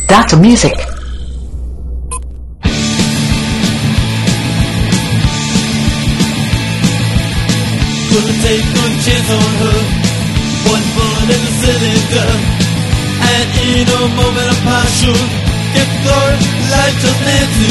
[0.06, 0.74] Data Music.
[8.10, 9.78] Couldn't take no chance on her.
[10.70, 12.30] One bullet in the cylinder.
[13.30, 15.18] And in a moment of passion,
[15.74, 16.38] get glory
[16.70, 17.70] like just Nancy.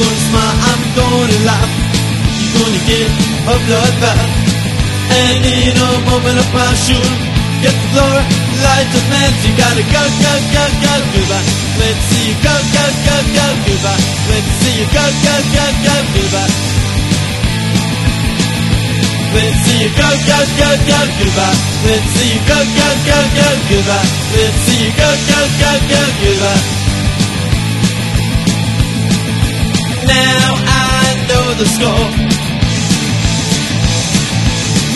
[0.00, 1.72] Gonna smile, I'm gonna laugh.
[2.40, 3.10] You're gonna get
[3.44, 4.28] a bloodbath.
[5.12, 7.29] And in a moment of passion,
[7.62, 8.24] get the glory
[8.64, 9.50] like just Nancy.
[9.56, 11.46] Gotta go, go, go, go, goodbye.
[11.80, 14.02] Let's see you go, go, go, go, goodbye.
[14.30, 16.52] Let's see you go, go, go, go, goodbye.
[19.30, 21.58] Let's see you go, go, go, go, goodbye.
[21.86, 24.08] Let's see you go, go, go, go, goodbye.
[24.34, 26.64] Let's see you go, go, go, go, goodbye.
[30.10, 32.08] Now I know the score.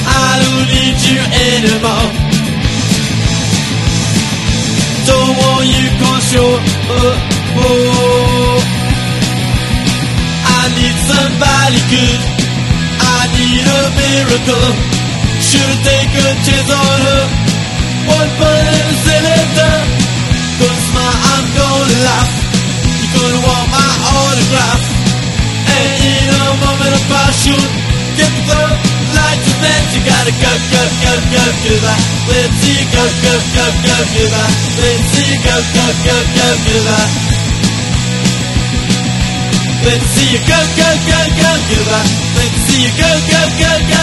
[0.07, 2.24] I don't need you anymore.
[5.39, 5.87] Want you
[6.35, 6.59] you're
[7.59, 8.59] oh.
[10.45, 12.21] I need somebody good.
[12.99, 14.71] I need a miracle.
[15.45, 17.25] Should've taken a chance on her.
[18.17, 19.75] One the cylinder.
[20.59, 22.33] Gonna smile, I'm gonna laugh.
[22.99, 24.83] You're gonna want my autograph.
[25.75, 27.61] And in a moment of passion,
[28.19, 31.45] get the lights and then you gotta go, go, go, go.
[32.29, 33.99] Let's see you go, go, go, go.
[34.83, 36.99] Let's see you go, go, go, go.
[39.85, 41.51] Let's see you go, go, go, go.
[42.35, 44.03] Let's see you go, go, go, go.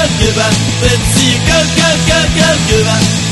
[0.85, 3.30] Let's see you go, go, go, go, goodbye.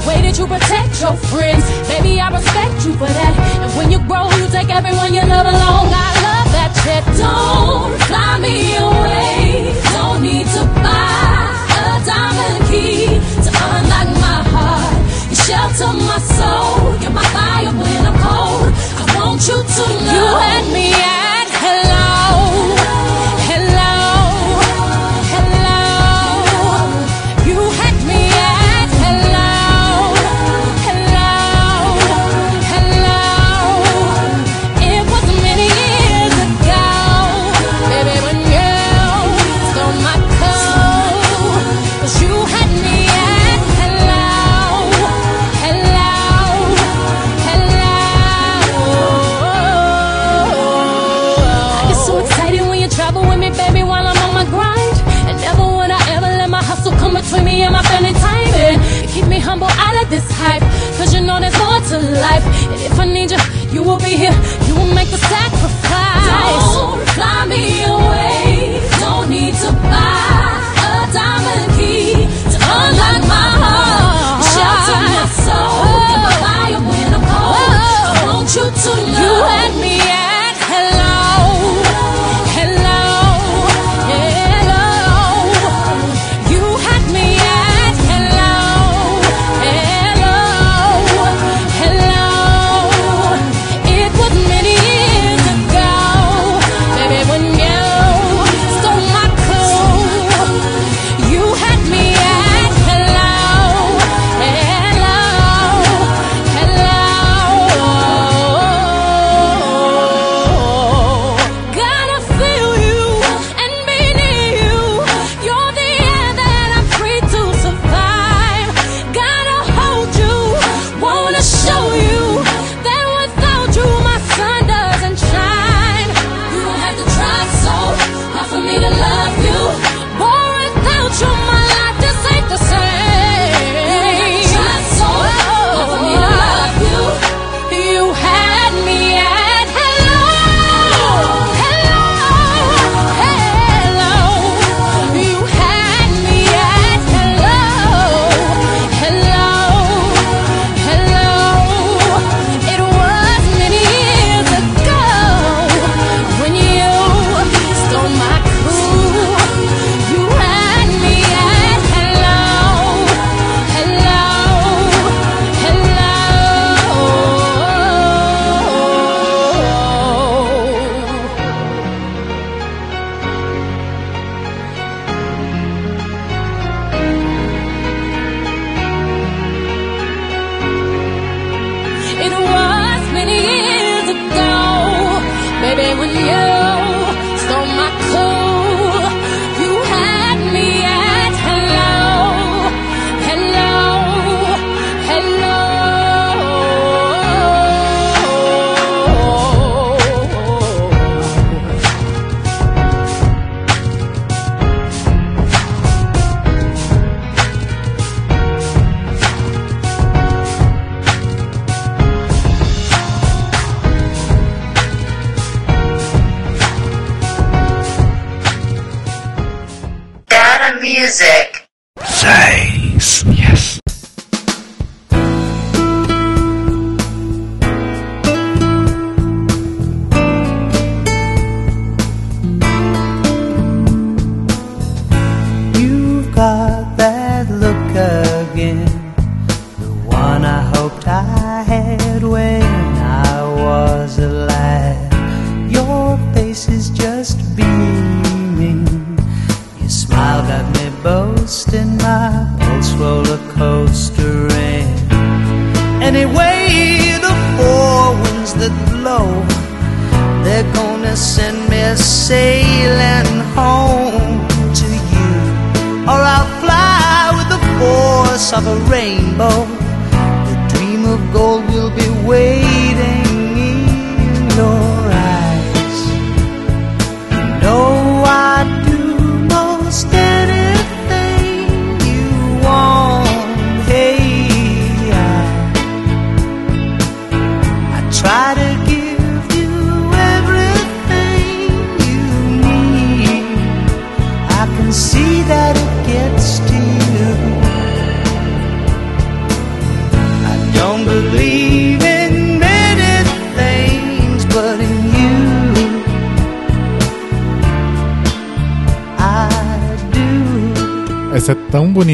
[0.00, 3.34] The way that you protect your friends, baby, I respect you for that.
[3.60, 5.92] And when you grow, you take everyone you love along.
[5.92, 7.04] I love that shit.
[7.20, 9.76] Don't fly me away.
[9.92, 11.52] Don't need to buy
[11.84, 14.96] a diamond key to unlock my heart.
[15.28, 16.96] You shelter my soul.
[17.04, 18.72] You're my fire when I'm cold.
[18.72, 21.29] I want you to know you let me out.
[64.16, 64.69] here.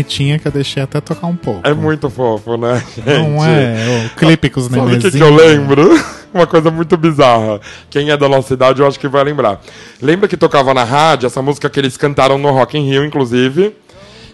[0.07, 1.67] Tão bonitinha que eu deixei até tocar um pouco.
[1.67, 3.07] É muito fofo, né, gente?
[3.07, 4.07] Não é?
[4.07, 5.91] O clipe com os Sabe o que, que eu lembro?
[6.33, 7.61] Uma coisa muito bizarra.
[7.91, 9.61] Quem é da nossa idade, eu acho que vai lembrar.
[10.01, 13.75] Lembra que tocava na rádio essa música que eles cantaram no Rock in Rio, inclusive?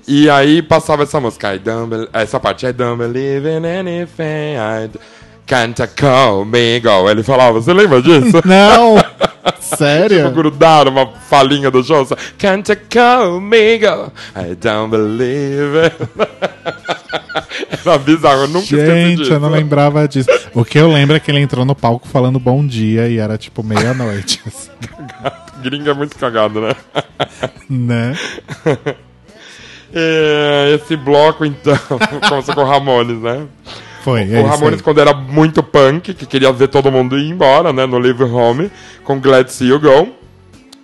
[0.06, 1.54] E aí passava essa música.
[1.54, 2.66] I don't essa parte.
[2.66, 4.56] I don't believe in anything.
[4.56, 4.90] I
[5.46, 7.08] can't call me go.
[7.08, 8.40] Ele falava, você lembra disso?
[8.44, 8.96] Não!
[9.76, 10.18] Sério?
[10.18, 12.04] Tipo, grudaram uma falinha do só,
[12.38, 14.12] Can't call me go.
[14.36, 15.96] I don't believe it.
[17.84, 19.32] Era bizarro, eu nunca esqueci Gente, disso.
[19.32, 20.28] eu não lembrava disso.
[20.54, 23.36] O que eu lembro é que ele entrou no palco falando bom dia e era
[23.38, 24.40] tipo meia-noite.
[25.62, 26.74] Gringo é muito cagado, né?
[27.68, 28.16] né?
[29.94, 31.76] É, esse bloco, então,
[32.26, 33.46] começou com o Ramones, né?
[34.02, 37.72] Foi, é o Ramones, quando era muito punk, que queria ver todo mundo ir embora,
[37.72, 37.86] né?
[37.86, 38.70] No Live Home,
[39.04, 40.08] com Glad See You Go.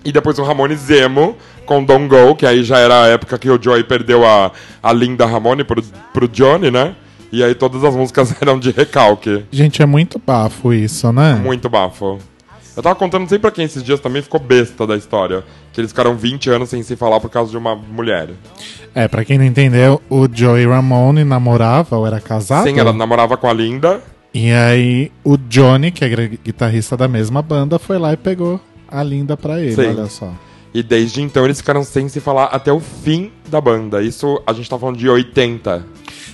[0.05, 1.37] E depois o Ramones Emo,
[1.67, 4.93] com Don't Go, que aí já era a época que o Joey perdeu a, a
[4.93, 5.83] Linda Ramone pro,
[6.13, 6.95] pro Johnny, né?
[7.33, 9.45] E aí todas as músicas eram de recalque.
[9.51, 11.35] Gente, é muito bafo isso, né?
[11.35, 12.19] Muito bafo.
[12.79, 15.43] Eu tava contando, não sei pra quem esses dias também ficou besta da história.
[15.73, 18.29] Que eles ficaram 20 anos sem se falar por causa de uma mulher.
[18.95, 22.69] É, pra quem não entendeu, o Joey Ramone namorava ou era casado?
[22.69, 24.01] Sim, ela namorava com a Linda.
[24.33, 29.03] E aí o Johnny, que é guitarrista da mesma banda, foi lá e pegou a
[29.03, 29.89] Linda pra ele, Sim.
[29.89, 30.33] olha só.
[30.73, 34.01] E desde então eles ficaram sem se falar até o fim da banda.
[34.05, 35.85] Isso a gente tá falando de 80.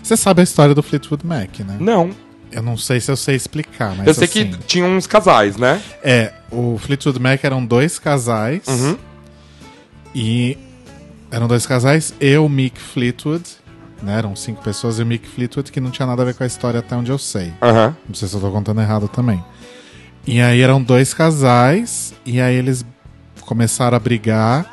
[0.03, 1.79] Você sabe a história do Fleetwood Mac, né?
[1.81, 2.11] Não.
[2.55, 5.57] Eu não sei se eu sei explicar, mas eu sei assim, que tinha uns casais,
[5.57, 5.83] né?
[6.05, 8.63] É, o Fleetwood Mac eram dois casais.
[8.69, 8.97] Uhum.
[10.15, 10.57] E
[11.33, 13.45] eram dois casais e o Mick Fleetwood,
[14.01, 14.19] né?
[14.19, 16.47] Eram cinco pessoas e o Mick Fleetwood, que não tinha nada a ver com a
[16.47, 17.53] história até onde eu sei.
[17.61, 17.97] Aham.
[18.07, 19.43] Não sei se eu tô contando errado também.
[20.25, 22.87] E aí eram dois casais, e aí eles
[23.41, 24.73] começaram a brigar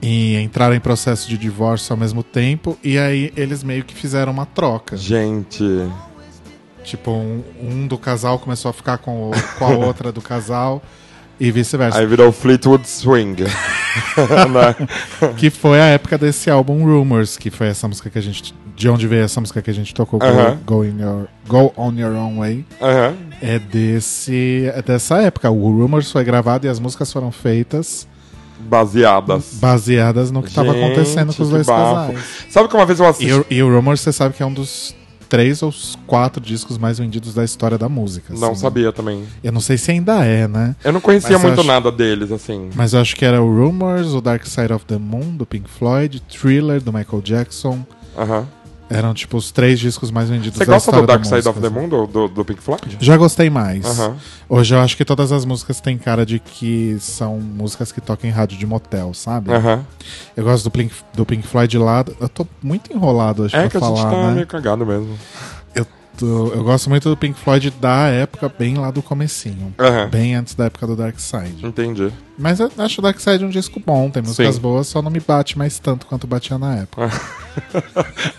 [0.00, 4.32] e entraram em processo de divórcio ao mesmo tempo, e aí eles meio que fizeram
[4.32, 4.96] uma troca.
[4.96, 5.64] Gente.
[6.88, 10.82] Tipo, um, um do casal começou a ficar com, o- com a outra do casal
[11.38, 11.98] e vice-versa.
[11.98, 13.44] Aí virou Fleetwood Swing.
[15.36, 18.54] Que foi a época desse álbum Rumors, que foi essa música que a gente.
[18.76, 20.56] De onde veio essa música que a gente tocou, Aham.
[20.64, 22.64] Go, Go Your- Go On Your Own Way.
[22.80, 23.14] Aham.
[23.42, 24.70] É desse.
[24.72, 25.50] É dessa época.
[25.50, 28.06] O Rumors foi gravado e as músicas foram feitas
[28.60, 29.54] Baseadas.
[29.60, 32.12] baseadas no que estava acontecendo com os dois bafo.
[32.12, 32.24] casais.
[32.50, 33.44] Sabe que uma vez eu assisti.
[33.50, 34.94] E, e o Rumors, você sabe que é um dos
[35.28, 38.34] três ou os quatro discos mais vendidos da história da música.
[38.36, 38.60] Não assim.
[38.62, 39.24] sabia também.
[39.42, 40.74] Eu não sei se ainda é, né?
[40.82, 42.70] Eu não conhecia Mas muito acho- nada deles, assim.
[42.74, 45.68] Mas eu acho que era o Rumors, o Dark Side of the Moon, do Pink
[45.68, 47.84] Floyd, Thriller, do Michael Jackson.
[48.16, 48.46] Aham.
[48.90, 51.60] Eram, tipo, os três discos mais vendidos Você da gosta do da Dark Side of
[51.60, 51.68] the.
[51.68, 52.96] Moon, do, do, do Pink Floyd?
[52.98, 53.84] Já gostei mais.
[53.84, 54.16] Aham.
[54.48, 58.30] Hoje eu acho que todas as músicas têm cara de que são músicas que tocam
[58.30, 59.52] em rádio de motel, sabe?
[59.52, 59.84] Aham.
[60.34, 62.02] Eu gosto do Pink, do Pink Floyd lá.
[62.18, 64.34] Eu tô muito enrolado hoje É pra que a gente tá né?
[64.34, 65.18] meio cagado mesmo.
[66.24, 69.74] Eu, tô- eu gosto muito do Pink Floyd da época, bem lá do comecinho.
[69.78, 70.08] Aham.
[70.08, 71.64] Bem antes da época do Dark Side.
[71.64, 72.10] Entendi.
[72.38, 74.60] Mas eu acho o Dark Side um disco bom, tem músicas Sim.
[74.60, 77.10] boas, só não me bate mais tanto quanto batia na época.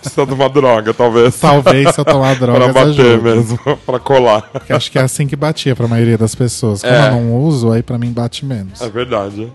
[0.02, 1.38] Precisa de uma droga, talvez.
[1.40, 3.24] Talvez se eu tomar drogas pra bater ajude.
[3.24, 4.50] mesmo, pra colar.
[4.66, 6.82] Que acho que é assim que batia pra maioria das pessoas.
[6.82, 7.08] Como É.
[7.08, 8.82] eu não uso, aí pra mim bate menos.
[8.82, 9.52] É verdade.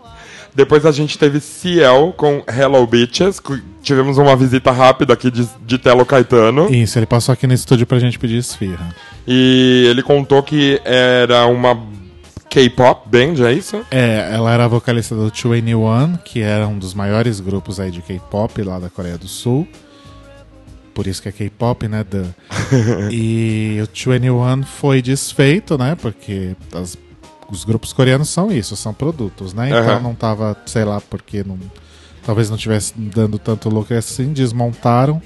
[0.55, 3.41] Depois a gente teve Ciel com Hello Bitches.
[3.83, 6.73] Tivemos uma visita rápida aqui de, de Telo Caetano.
[6.73, 8.95] Isso, ele passou aqui no estúdio pra gente pedir esfirra.
[9.27, 11.77] E ele contou que era uma
[12.49, 13.85] K-pop band, é isso?
[13.91, 18.01] É, ela era a vocalista do 2NE1, que era um dos maiores grupos aí de
[18.01, 19.67] K-pop lá da Coreia do Sul.
[20.95, 22.05] Por isso que é K-pop, né?
[22.09, 22.25] duh.
[23.11, 25.97] e o 2NE1 foi desfeito, né?
[26.01, 26.97] Porque as-
[27.55, 29.69] os grupos coreanos são isso, são produtos, né?
[29.69, 30.01] Então Aham.
[30.01, 31.59] não tava, sei lá, porque não
[32.25, 35.21] talvez não tivesse dando tanto lucro assim, desmontaram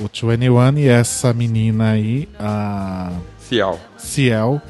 [0.00, 3.78] o 21 e essa menina aí, a Ciel.
[3.96, 4.62] Ciel,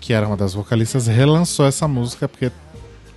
[0.00, 2.50] que era uma das vocalistas, relançou essa música, porque,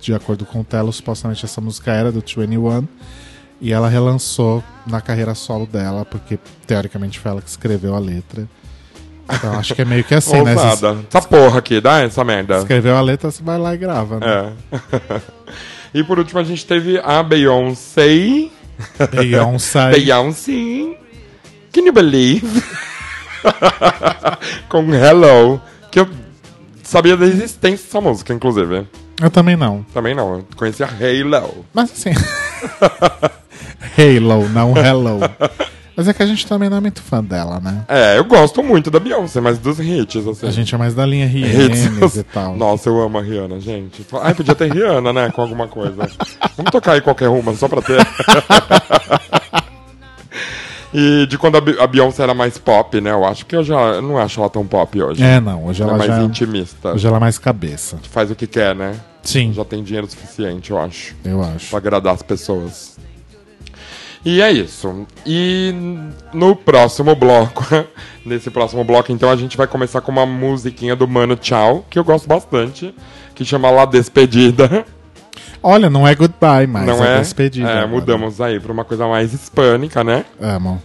[0.00, 2.86] de acordo com o Telo, supostamente essa música era do 21.
[3.60, 8.48] E ela relançou na carreira solo dela, porque teoricamente foi ela que escreveu a letra.
[9.32, 10.52] Então acho que é meio que assim, né?
[10.52, 10.98] Ousada.
[11.08, 12.58] Essa porra aqui, dá essa merda.
[12.58, 14.52] escreveu a letra, você vai lá e grava, né?
[14.72, 15.20] É.
[15.98, 18.48] e por último a gente teve a Beyoncé.
[19.10, 19.90] Beyoncé.
[19.96, 20.96] Beyoncé.
[21.72, 22.62] Can you believe?
[24.68, 25.60] Com Hello.
[25.90, 26.08] Que eu
[26.82, 28.86] sabia da existência dessa música, inclusive.
[29.20, 29.84] Eu também não.
[29.94, 31.64] Também não, eu conhecia Halo.
[31.72, 32.10] Mas assim.
[33.96, 35.20] Halo, não Hello.
[35.96, 37.84] Mas é que a gente também não é muito fã dela, né?
[37.88, 40.48] É, eu gosto muito da Beyoncé, mas dos hits, assim.
[40.48, 41.84] A gente é mais da linha Hits.
[41.86, 42.56] Rihanna e tal.
[42.56, 44.06] Nossa, eu amo a Rihanna, gente.
[44.22, 45.30] Ai, podia ter Rihanna, né?
[45.30, 46.08] Com alguma coisa.
[46.56, 48.00] Vamos tocar aí qualquer uma, só pra ter.
[50.94, 53.10] e de quando a Be- a Beyoncé era mais pop, né?
[53.10, 55.22] Eu acho que eu já não acho ela tão pop hoje.
[55.22, 55.64] É, não.
[55.66, 56.92] Hoje Ela ela, é mais já intimista.
[56.92, 57.98] Hoje ela é mais cabeça.
[58.10, 58.94] Faz o que quer, né?
[59.22, 59.52] Sim.
[59.52, 61.14] Já tem dinheiro suficiente, eu acho.
[61.24, 61.68] Eu acho.
[61.70, 62.91] Pra agradar as pessoas.
[64.24, 65.06] E é isso.
[65.26, 65.74] E
[66.32, 67.64] no próximo bloco,
[68.24, 71.98] nesse próximo bloco, então, a gente vai começar com uma musiquinha do Mano Tchau, que
[71.98, 72.94] eu gosto bastante,
[73.34, 74.84] que chama La Despedida.
[75.62, 77.18] Olha, não é goodbye, mas Não é, é?
[77.20, 77.68] despedida.
[77.68, 77.86] É, agora.
[77.86, 80.24] mudamos aí pra uma coisa mais hispânica, né?
[80.40, 80.82] Amo.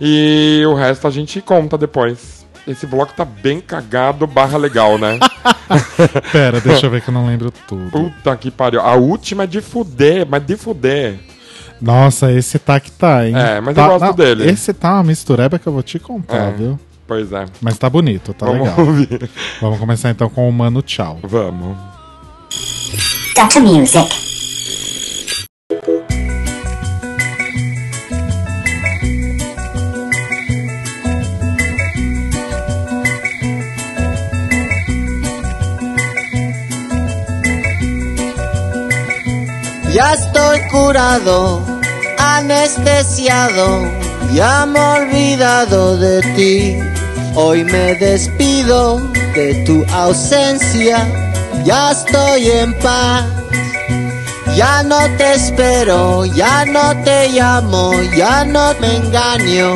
[0.00, 2.44] E o resto a gente conta depois.
[2.66, 5.20] Esse bloco tá bem cagado barra legal, né?
[6.32, 7.88] Pera, deixa eu ver que eu não lembro tudo.
[7.92, 8.80] Puta que pariu.
[8.80, 11.20] A última é de fuder, mas de fuder.
[11.80, 13.34] Nossa, esse tá que tá, hein?
[13.36, 14.48] É, mas Tá- eu gosto não, dele.
[14.50, 16.50] Esse tá uma mistureba que eu vou te contar, É.
[16.52, 16.78] viu?
[17.06, 17.44] Pois é.
[17.60, 18.80] Mas tá bonito, tá Vamos legal.
[18.86, 19.30] ouvir.
[19.60, 21.18] Vamos começar então com o Mano Tchau.
[21.22, 21.76] Vamos.
[23.34, 23.60] Dr.
[23.60, 24.26] Music.
[39.98, 40.25] Estoy
[40.76, 41.62] curado,
[42.18, 43.66] anestesiado,
[44.32, 46.78] ya me he olvidado de ti.
[47.34, 48.98] Hoy me despido
[49.34, 50.98] de tu ausencia,
[51.64, 53.24] ya estoy en paz.
[54.54, 59.68] Ya no te espero, ya no te llamo, ya no me engaño.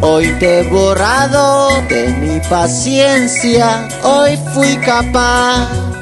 [0.00, 5.93] Hoy te he borrado de mi paciencia, hoy fui capaz.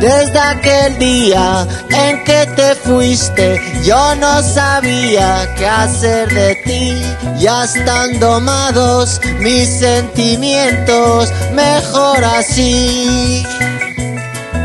[0.00, 7.02] Desde aquel día en que te fuiste, yo no sabía qué hacer de ti.
[7.38, 13.44] Ya están domados mis sentimientos, mejor así.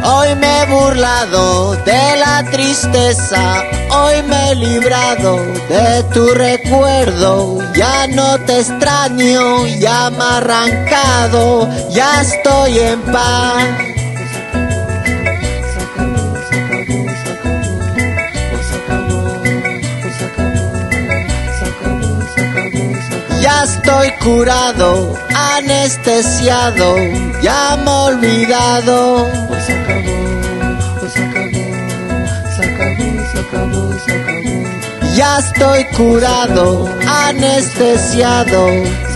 [0.06, 5.36] Hoy me he burlado de la tristeza, hoy me he librado
[5.68, 7.60] de tu recuerdo.
[7.74, 13.95] Ya no te extraño, ya me arrancado, ya estoy en paz.
[23.66, 26.96] estoy curado, anestesiado,
[27.42, 29.26] ya me he olvidado.
[29.50, 30.18] Hoy se acabó,
[31.02, 31.66] hoy se acabó,
[32.56, 35.16] se acabó, se acabó, se acabó.
[35.16, 38.68] Ya estoy curado, anestesiado,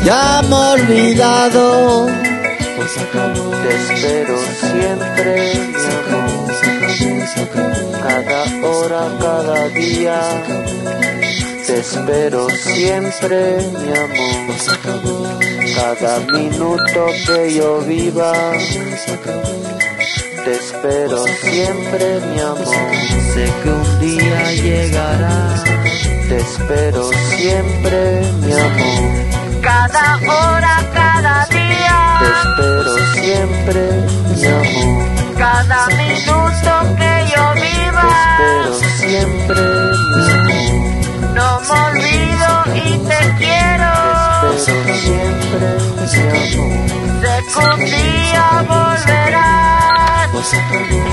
[0.04, 2.06] ya me he olvidado.
[2.06, 5.54] Hoy se acabó, te espero siempre.
[5.54, 7.80] Se acabó, se acabó, se acabó.
[8.02, 10.20] Cada hora, cada día.
[11.80, 14.58] Te espero siempre, mi amor.
[15.76, 18.34] Cada minuto que yo viva.
[20.44, 22.76] Te espero siempre, mi amor.
[23.34, 25.64] Sé que un día llegará.
[26.28, 29.62] Te espero siempre, mi amor.
[29.62, 33.82] Cada hora, cada Te día, espero siempre,
[34.36, 35.06] mi amor.
[35.38, 38.04] cada minuto que yo Te viva,
[38.36, 39.62] espero siempre,
[40.18, 40.79] mi amor.
[41.34, 43.92] No me olvido y te quiero.
[44.58, 44.94] Siempre.
[46.08, 49.60] Sé que un día volverás.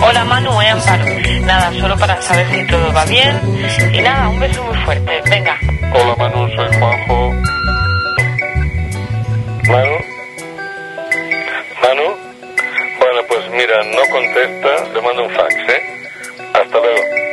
[0.03, 1.05] Hola Manu, eh, Amparo.
[1.45, 3.41] Nada, solo para saber si todo va bien.
[3.93, 5.23] Y nada, un beso muy fuerte.
[5.29, 5.59] Venga.
[5.93, 7.33] Hola Manu, soy Juanjo.
[9.69, 9.97] Manu.
[11.83, 12.27] Manu.
[12.99, 15.83] Bueno, pues mira, no contesta, le mando un fax, ¿eh?
[16.55, 17.26] Hasta luego.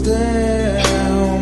[0.00, 1.41] Down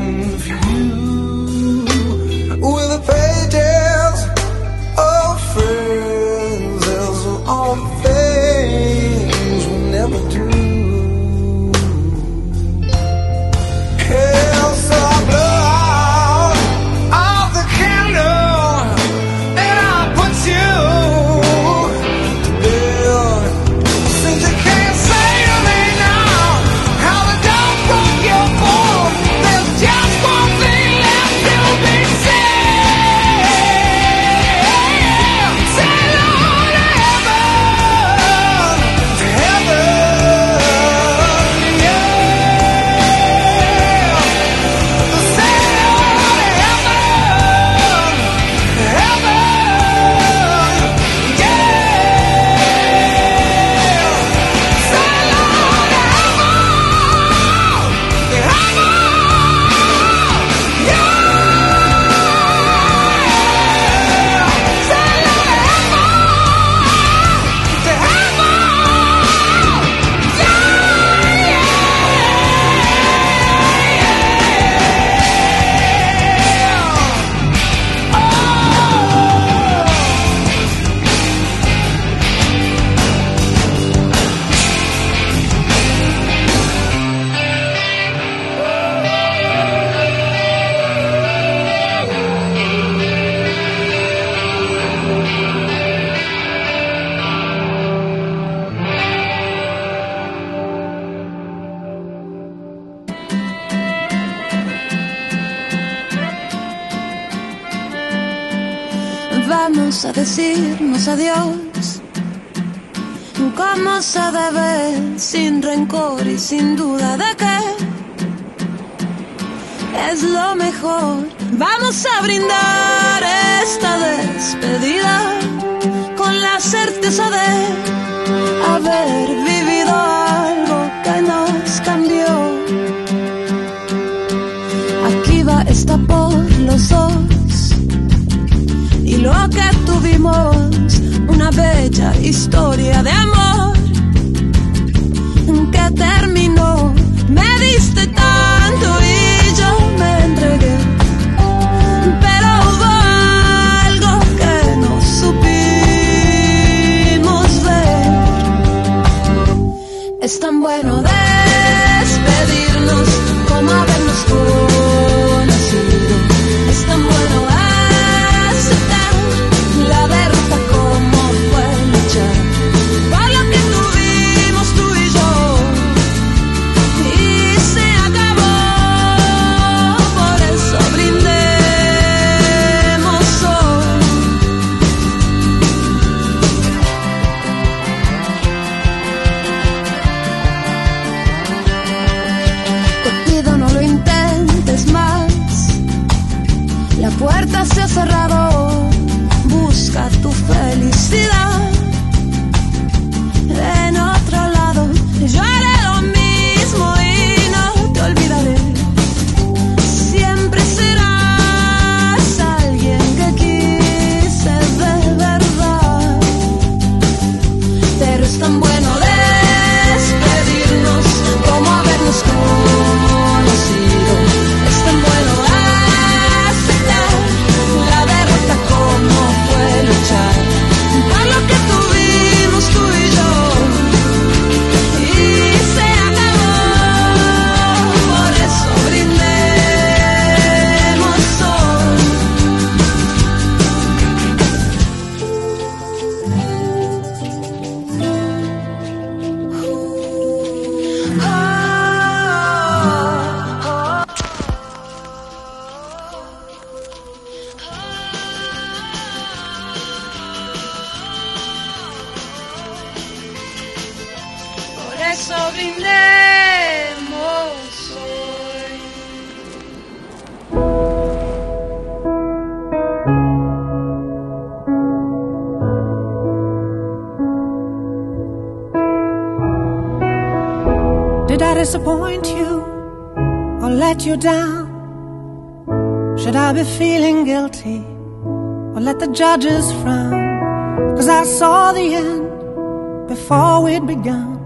[289.12, 290.96] judges frown?
[290.96, 294.38] Cause I saw the end before we'd begun.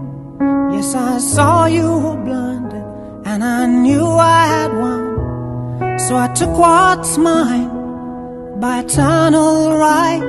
[0.73, 2.83] Yes, I saw you were blinded
[3.25, 5.99] and I knew I had won.
[5.99, 10.27] So I took what's mine by eternal right.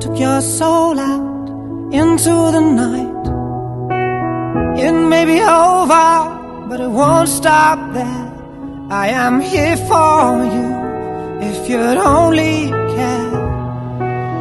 [0.00, 1.48] Took your soul out
[1.92, 3.24] into the night.
[4.86, 8.24] It may be over, but it won't stop there.
[8.90, 10.63] I am here for you
[11.64, 13.30] if you'd only care.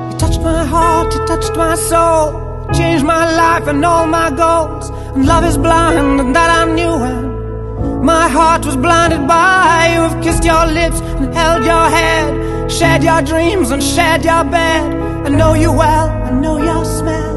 [0.09, 4.89] You touched my heart, you touched my soul, changed my life and all my goals.
[5.15, 10.01] And love is blind, and that I knew when my heart was blinded by you.
[10.07, 14.83] Have kissed your lips and held your head, shared your dreams and shared your bed.
[15.27, 17.35] I know you well, I know your smell.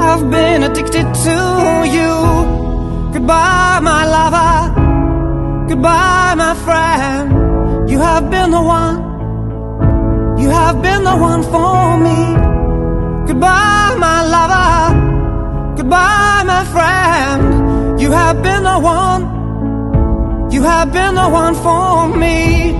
[0.00, 1.36] I've been addicted to
[1.96, 2.12] you.
[3.14, 5.68] Goodbye, my lover.
[5.68, 7.35] Goodbye, my friend.
[7.96, 8.96] You have been the one.
[10.38, 12.36] You have been the one for me.
[13.26, 15.76] Goodbye, my lover.
[15.78, 17.98] Goodbye, my friend.
[17.98, 19.22] You have been the one.
[20.52, 22.74] You have been the one for me.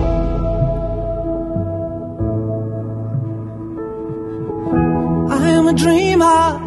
[5.38, 6.60] I am a dreamer,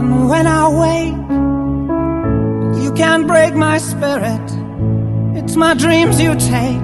[0.00, 1.16] and when I wake,
[2.84, 4.46] you can't break my spirit.
[5.38, 6.83] It's my dreams you take,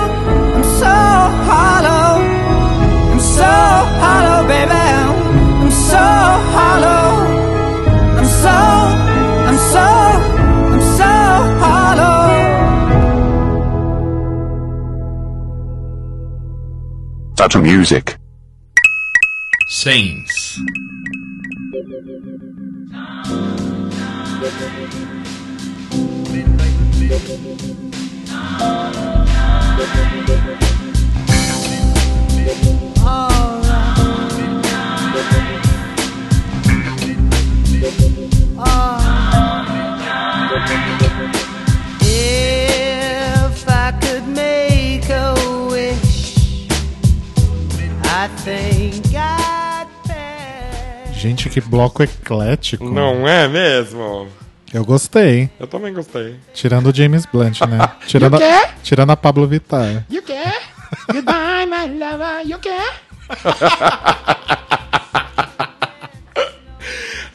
[1.51, 2.11] hollow.
[3.11, 3.51] I'm so
[4.03, 4.71] hollow, baby.
[5.61, 6.05] I'm so
[6.55, 7.05] hollow.
[8.19, 8.57] I'm so,
[9.49, 9.85] I'm so,
[10.73, 11.11] I'm so
[11.63, 12.21] hollow.
[17.35, 18.17] Data Music.
[19.67, 20.59] Saints.
[29.73, 30.70] If I
[51.21, 52.89] Gente, que bloco eclético.
[52.89, 54.27] Não é mesmo?
[54.73, 55.51] Eu gostei.
[55.59, 56.35] Eu também gostei.
[56.51, 57.77] Tirando o James Blunt, né?
[58.07, 60.03] Tirando, You a, tirando a Pablo Vittar.
[60.09, 60.60] You care?
[61.11, 62.45] Goodbye, my lover.
[62.45, 62.93] You care?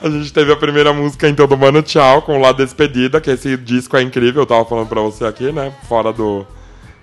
[0.03, 3.57] A gente teve a primeira música então do Mano Tchau com La Despedida, que esse
[3.57, 5.73] disco é incrível, eu tava falando pra você aqui, né?
[5.89, 6.47] Fora do.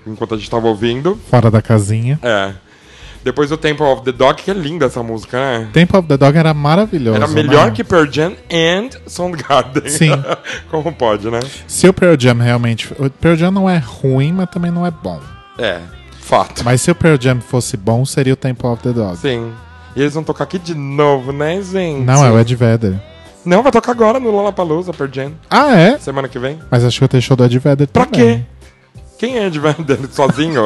[0.06, 1.20] Enquanto a gente tava ouvindo.
[1.30, 2.20] Fora da casinha.
[2.22, 2.54] É.
[3.24, 5.70] Depois o Temple of the Dog, que é linda essa música, né?
[5.72, 7.16] Temple of the Dog era maravilhoso.
[7.18, 7.72] Era melhor né?
[7.72, 9.90] que Pearl Jam and Soundgarden.
[9.90, 10.12] Sim.
[10.70, 11.40] Como pode, né?
[11.68, 12.94] Se o Pearl Jam realmente.
[13.00, 15.20] O Pearl Jam não é ruim, mas também não é bom.
[15.58, 15.80] É,
[16.24, 16.64] fato.
[16.64, 19.18] Mas se o Pearl Jam fosse bom, seria o Temple of the Dog.
[19.18, 19.52] Sim.
[19.96, 22.02] E eles vão tocar aqui de novo, né, gente?
[22.02, 23.00] Não, é o Ed Vedder.
[23.46, 25.34] Não, vai tocar agora no Lollapalooza, Pearl Jam.
[25.50, 25.98] Ah, é?
[26.00, 26.58] Semana que vem.
[26.72, 28.40] Mas acho que eu tenho show do Ed Vedder Pra também.
[28.40, 28.44] quê?
[29.20, 30.66] Quem é Ed Vedder sozinho?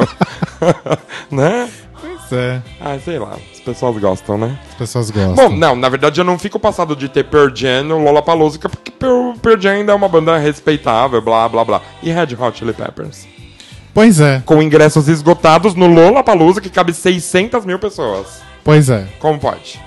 [1.30, 1.68] né?
[2.00, 2.62] Pois é.
[2.80, 3.36] Ah, sei lá.
[3.52, 4.58] As pessoas gostam, né?
[4.70, 5.34] As pessoas gostam.
[5.50, 8.90] Bom, não, na verdade eu não fico passado de ter Pearl Jam no Lollapalooza, porque
[8.90, 11.82] Pearl, Pearl Jam ainda é uma banda respeitável, blá, blá, blá.
[12.02, 13.26] E Red Hot Chili Peppers.
[13.98, 18.40] Pois é, Com ingressos esgotados no Lollapalooza, que cabe 600 mil pessoas.
[18.62, 19.08] pois é.
[19.18, 19.80] Como pode?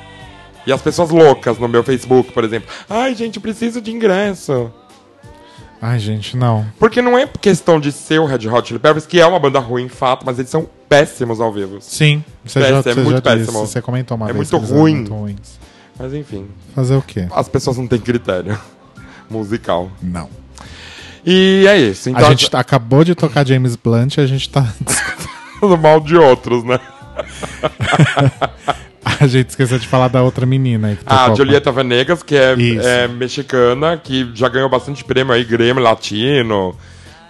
[0.68, 2.68] E as pessoas loucas no meu Facebook, por exemplo.
[2.90, 4.70] Ai, gente, eu preciso de ingresso.
[5.82, 6.66] Ai, gente, não.
[6.78, 9.60] Porque não é questão de ser o Red Hot Chili Peppers, que é uma banda
[9.60, 11.78] ruim, fato, mas eles são péssimos ao vivo.
[11.80, 13.66] Sim, você Péssimo, já, é você muito já disse, péssimo.
[13.66, 14.52] você comentou uma É vez.
[14.52, 14.96] muito ruim.
[14.96, 15.58] Muito ruins.
[15.98, 17.28] Mas enfim, Fazer o quê?
[17.34, 18.60] as pessoas não têm critério
[19.32, 19.90] musical.
[20.04, 20.41] Não.
[21.26, 22.10] E é isso.
[22.10, 24.66] Então a gente tá- acabou de tocar James Blunt e a gente tá.
[25.60, 26.80] falando mal de outros, né?
[29.04, 31.36] a gente esqueceu de falar da outra menina aí que A tocou.
[31.38, 36.76] Julieta Venegas, que é, é mexicana, que já ganhou bastante prêmio aí, Grêmio Latino,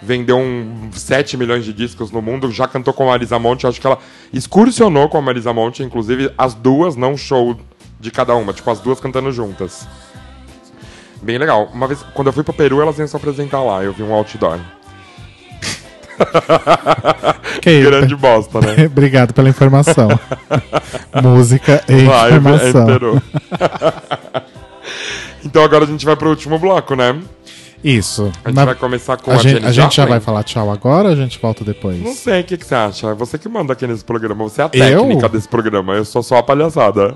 [0.02, 3.82] vendeu um 7 milhões de discos no mundo, já cantou com a Marisa Monte, acho
[3.82, 3.98] que ela
[4.34, 7.60] excursionou com a Marisa Monte, inclusive as duas, não show
[8.00, 9.88] de cada uma, tipo as duas cantando juntas.
[11.22, 11.70] Bem legal.
[11.74, 14.14] Uma vez, quando eu fui pro Peru, elas iam se apresentar lá, eu vi um
[14.14, 14.60] outdoor.
[17.62, 18.86] Que- Grande bosta, né?
[18.92, 20.08] Obrigado pela informação.
[21.22, 22.86] Música e Vai, é informação.
[22.86, 23.22] Peru.
[25.44, 27.20] então agora a gente vai pro último bloco, né?
[27.84, 28.32] Isso.
[28.46, 30.10] A gente Na- vai começar com a a, gente, a gente já Joplin?
[30.12, 32.00] vai falar tchau agora ou a gente volta depois?
[32.00, 33.08] Não sei, o que, que você acha?
[33.08, 34.44] É Você que manda aqui nesse programa.
[34.44, 35.02] Você é a Eu?
[35.02, 35.94] técnica desse programa.
[35.96, 37.16] Eu sou só a palhaçada.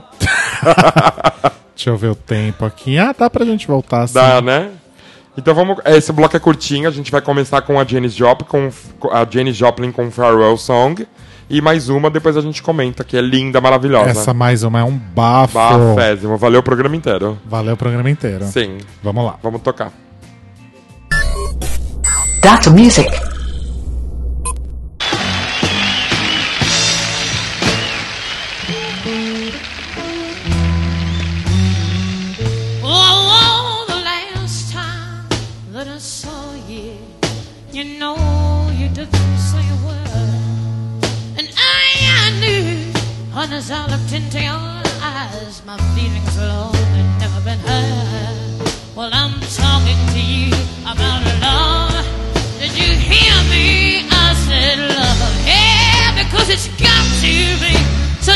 [1.76, 2.98] Deixa eu ver o tempo aqui.
[2.98, 4.14] Ah, dá pra gente voltar assim.
[4.14, 4.72] Dá, né?
[5.38, 5.78] Então vamos.
[5.86, 6.88] Esse bloco é curtinho.
[6.88, 11.06] A gente vai começar com a Janis Joplin, com a Janis Joplin com Farewell Song.
[11.50, 14.10] E mais uma, depois a gente comenta, que é linda, maravilhosa.
[14.10, 15.54] Essa mais uma é um bafo.
[15.54, 16.38] Bafésimo.
[16.38, 17.38] Valeu o programa inteiro.
[17.46, 18.46] Valeu o programa inteiro.
[18.46, 18.80] Sim.
[19.04, 19.36] Vamos lá.
[19.44, 19.92] Vamos tocar.
[22.42, 22.72] Dr.
[22.72, 23.35] Music.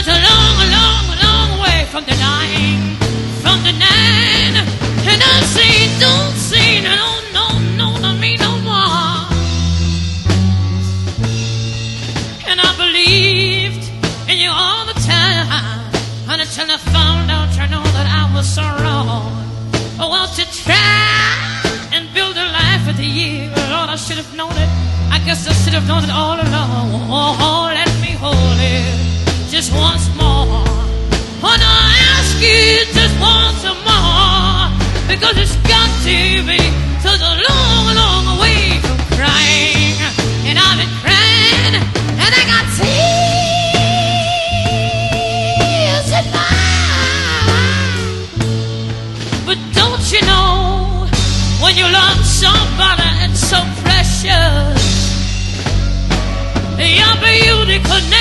[0.01, 2.95] Such a long, long, long way from the nine,
[3.43, 4.55] from the nine.
[5.11, 7.45] And I say, don't say no, no,
[7.75, 9.19] no, no, me no more.
[12.47, 13.91] And I believed
[14.29, 15.47] in you all the time.
[16.29, 19.27] Until I found out, you know that I was so wrong.
[19.99, 24.53] Oh, well, to try and build a life with you, Lord, I should have known
[24.53, 24.69] it.
[25.11, 26.87] I guess I should have known it all along.
[27.11, 29.28] Oh, let me hold it
[29.59, 30.63] just once more.
[31.43, 34.71] No, I ask you just once more.
[35.11, 36.17] Because it's got to
[36.47, 36.61] be
[37.03, 39.99] such a long, long way from crying.
[40.47, 42.87] And I've been crying, and I got tears
[46.19, 46.51] in my
[46.95, 47.99] eyes.
[49.45, 51.03] But don't you know,
[51.59, 54.79] when you love somebody it's so precious,
[56.79, 58.18] your beauty could never,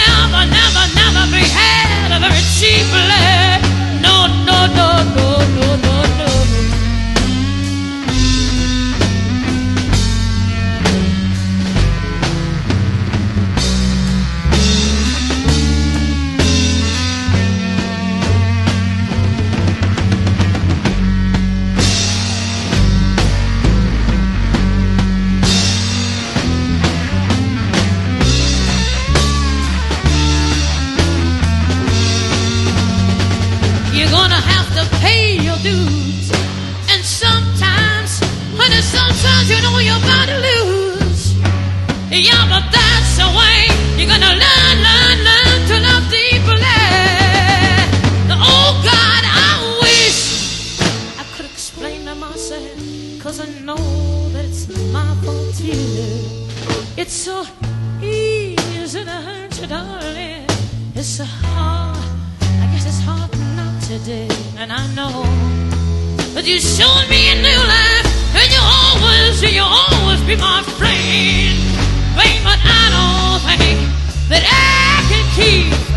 [74.41, 75.88] that I can keep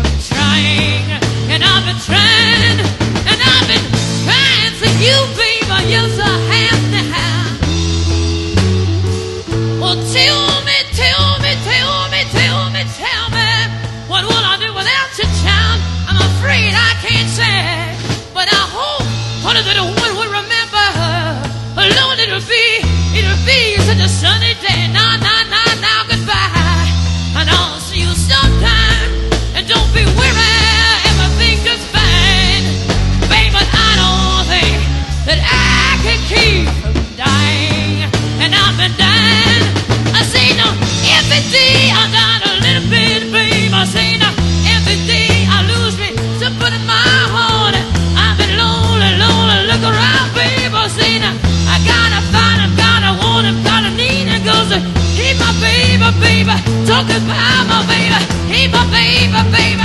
[57.06, 58.20] goodbye, my baby.
[58.50, 59.81] Hey, my baby, baby.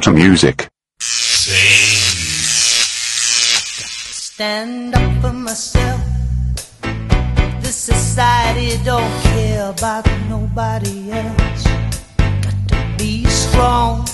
[0.00, 0.66] Tata Music.
[4.32, 6.00] stand up for myself.
[7.60, 11.64] This society don't care about nobody else.
[12.16, 14.08] Got to be strong,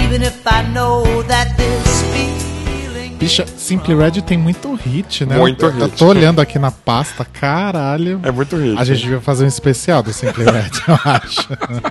[0.00, 2.53] even if I know that this feeling.
[3.18, 5.36] Bicha, Simply Red tem muito hit, né?
[5.36, 5.98] Muito eu, Eu hit.
[5.98, 8.20] tô olhando aqui na pasta, caralho.
[8.22, 8.78] É muito hit.
[8.78, 11.48] A gente devia fazer um especial do Simply Red, eu acho.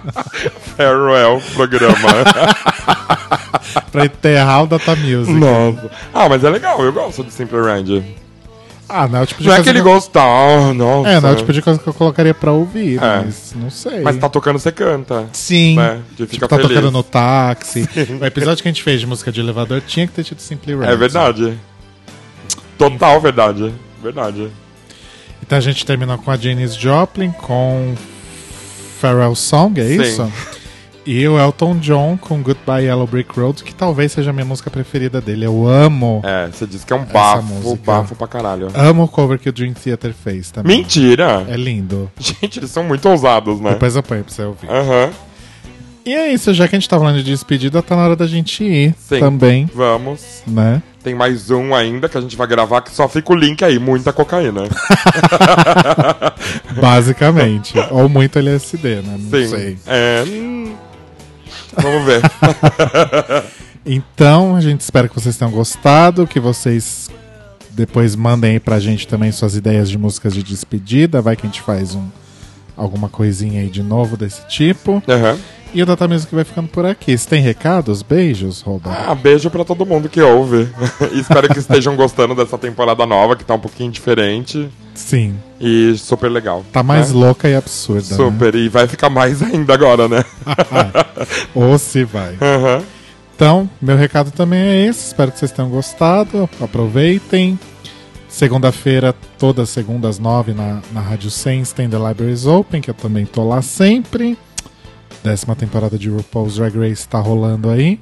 [0.77, 1.95] Farewell programa.
[3.91, 5.33] pra enterrar o Data Music.
[5.33, 5.89] Nossa.
[6.13, 8.03] Ah, mas é legal, eu gosto de Simple Red.
[8.87, 10.73] Ah, não é o tipo de Não é coisa que ele que eu- gosta, ah,
[10.73, 11.09] nossa.
[11.09, 13.23] É, não é o tipo de coisa que eu colocaria pra ouvir, É.
[13.23, 14.01] mas não sei.
[14.01, 15.25] Mas tá tocando, você canta.
[15.33, 15.77] Sim.
[15.77, 16.01] Né?
[16.11, 16.69] De Tipo, fica tá feliz.
[16.75, 17.87] tocando no táxi.
[18.21, 20.75] O episódio que a gente fez de música de elevador tinha que ter tido Simply
[20.75, 20.87] Red.
[20.87, 21.57] É verdade.
[22.77, 23.73] Total verdade.
[24.01, 24.49] Verdade.
[25.41, 27.95] Então a gente terminou com a Janis Joplin, com
[28.99, 30.01] Pharrell Song, é Sim.
[30.01, 30.31] isso?
[31.05, 34.69] E o Elton John com Goodbye Yellow Brick Road, que talvez seja a minha música
[34.69, 35.45] preferida dele.
[35.45, 36.21] Eu amo.
[36.23, 38.69] É, você disse que é um bafo, bafo pra caralho.
[38.73, 40.77] Amo o cover que o Dream Theater fez também.
[40.77, 41.45] Mentira!
[41.49, 42.09] É lindo.
[42.17, 43.71] Gente, eles são muito ousados, né?
[43.71, 44.69] Depois eu ponho pra você ouvir.
[44.69, 45.09] Aham.
[46.05, 48.27] E é isso, já que a gente tá falando de despedida, tá na hora da
[48.27, 49.19] gente ir Sim.
[49.19, 50.41] também, Vamos.
[50.45, 50.81] né?
[51.01, 53.77] Tem mais um ainda que a gente vai gravar que só fica o link aí,
[53.79, 54.63] muita cocaína.
[56.79, 57.73] Basicamente.
[57.91, 59.17] Ou muito LSD, né?
[59.17, 59.47] Não Sim.
[59.47, 59.77] sei.
[59.87, 60.23] É.
[61.81, 62.21] Vamos ver.
[63.85, 67.09] Então, a gente espera que vocês tenham gostado, que vocês
[67.71, 71.21] depois mandem aí pra gente também suas ideias de músicas de despedida.
[71.21, 72.07] Vai que a gente faz um,
[72.77, 75.03] alguma coisinha aí de novo desse tipo.
[75.07, 75.37] Aham.
[75.73, 77.17] E o Data Music vai ficando por aqui.
[77.17, 78.03] Você tem recados?
[78.03, 78.91] Beijos, Rouba.
[78.91, 80.69] Ah, beijo pra todo mundo que ouve.
[81.13, 84.69] Espero que estejam gostando dessa temporada nova, que tá um pouquinho diferente.
[84.93, 85.35] Sim.
[85.59, 86.63] E super legal.
[86.71, 87.19] Tá mais né?
[87.19, 88.07] louca e absurda.
[88.07, 88.15] né?
[88.15, 88.53] Super.
[88.53, 90.23] E vai ficar mais ainda agora, né?
[91.55, 92.37] Ou se vai.
[92.39, 92.83] Aham.
[93.35, 95.07] Então, meu recado também é esse.
[95.07, 96.47] Espero que vocês tenham gostado.
[96.61, 97.57] Aproveitem.
[98.29, 103.25] Segunda-feira, todas segundas nove na, na Rádio Sense tem The Libraries Open, que eu também
[103.25, 104.37] tô lá sempre.
[105.23, 107.99] Décima temporada de RuPaul's Drag Race tá rolando aí.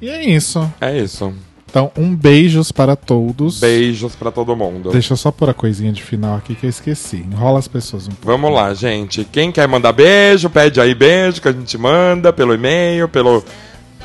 [0.00, 0.70] E é isso.
[0.80, 1.32] É isso.
[1.74, 3.58] Então, um beijos para todos.
[3.58, 4.90] Beijos pra todo mundo.
[4.92, 7.16] Deixa eu só pôr a coisinha de final aqui que eu esqueci.
[7.16, 8.26] Enrola as pessoas um pouco.
[8.26, 9.24] Vamos lá, gente.
[9.24, 13.42] Quem quer mandar beijo, pede aí beijo que a gente manda pelo e-mail, pelo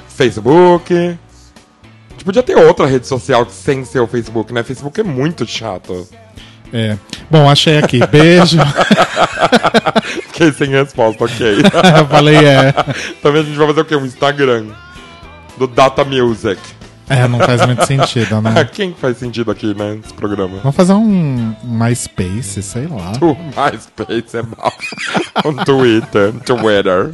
[0.08, 0.96] Facebook.
[0.96, 4.64] A gente podia ter outra rede social sem ser o Facebook, né?
[4.64, 6.08] Facebook é muito chato.
[6.74, 6.98] É.
[7.30, 8.06] Bom, achei aqui.
[8.08, 8.58] Beijo.
[10.32, 11.62] Fiquei sem resposta, ok.
[11.98, 12.74] Eu falei é.
[13.22, 13.96] Também a gente vai fazer o quê?
[13.96, 14.68] Um Instagram
[15.58, 16.60] do Data Music.
[17.10, 18.64] É, não faz muito sentido, né?
[18.72, 20.60] Quem faz sentido aqui, né, nesse programa?
[20.60, 23.14] Vamos fazer um um MySpace, sei lá.
[23.20, 24.72] O MySpace é mal.
[25.44, 27.10] Um Twitter, Twitter.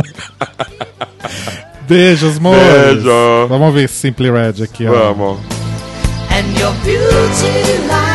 [1.87, 3.03] Beijos, amores.
[3.03, 3.47] Beijo.
[3.47, 5.13] Vamos ver Simply Red aqui, ó.
[5.13, 5.39] Vamos.
[6.29, 8.14] And your beauty lies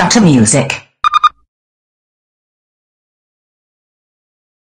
[0.00, 0.89] Data Music.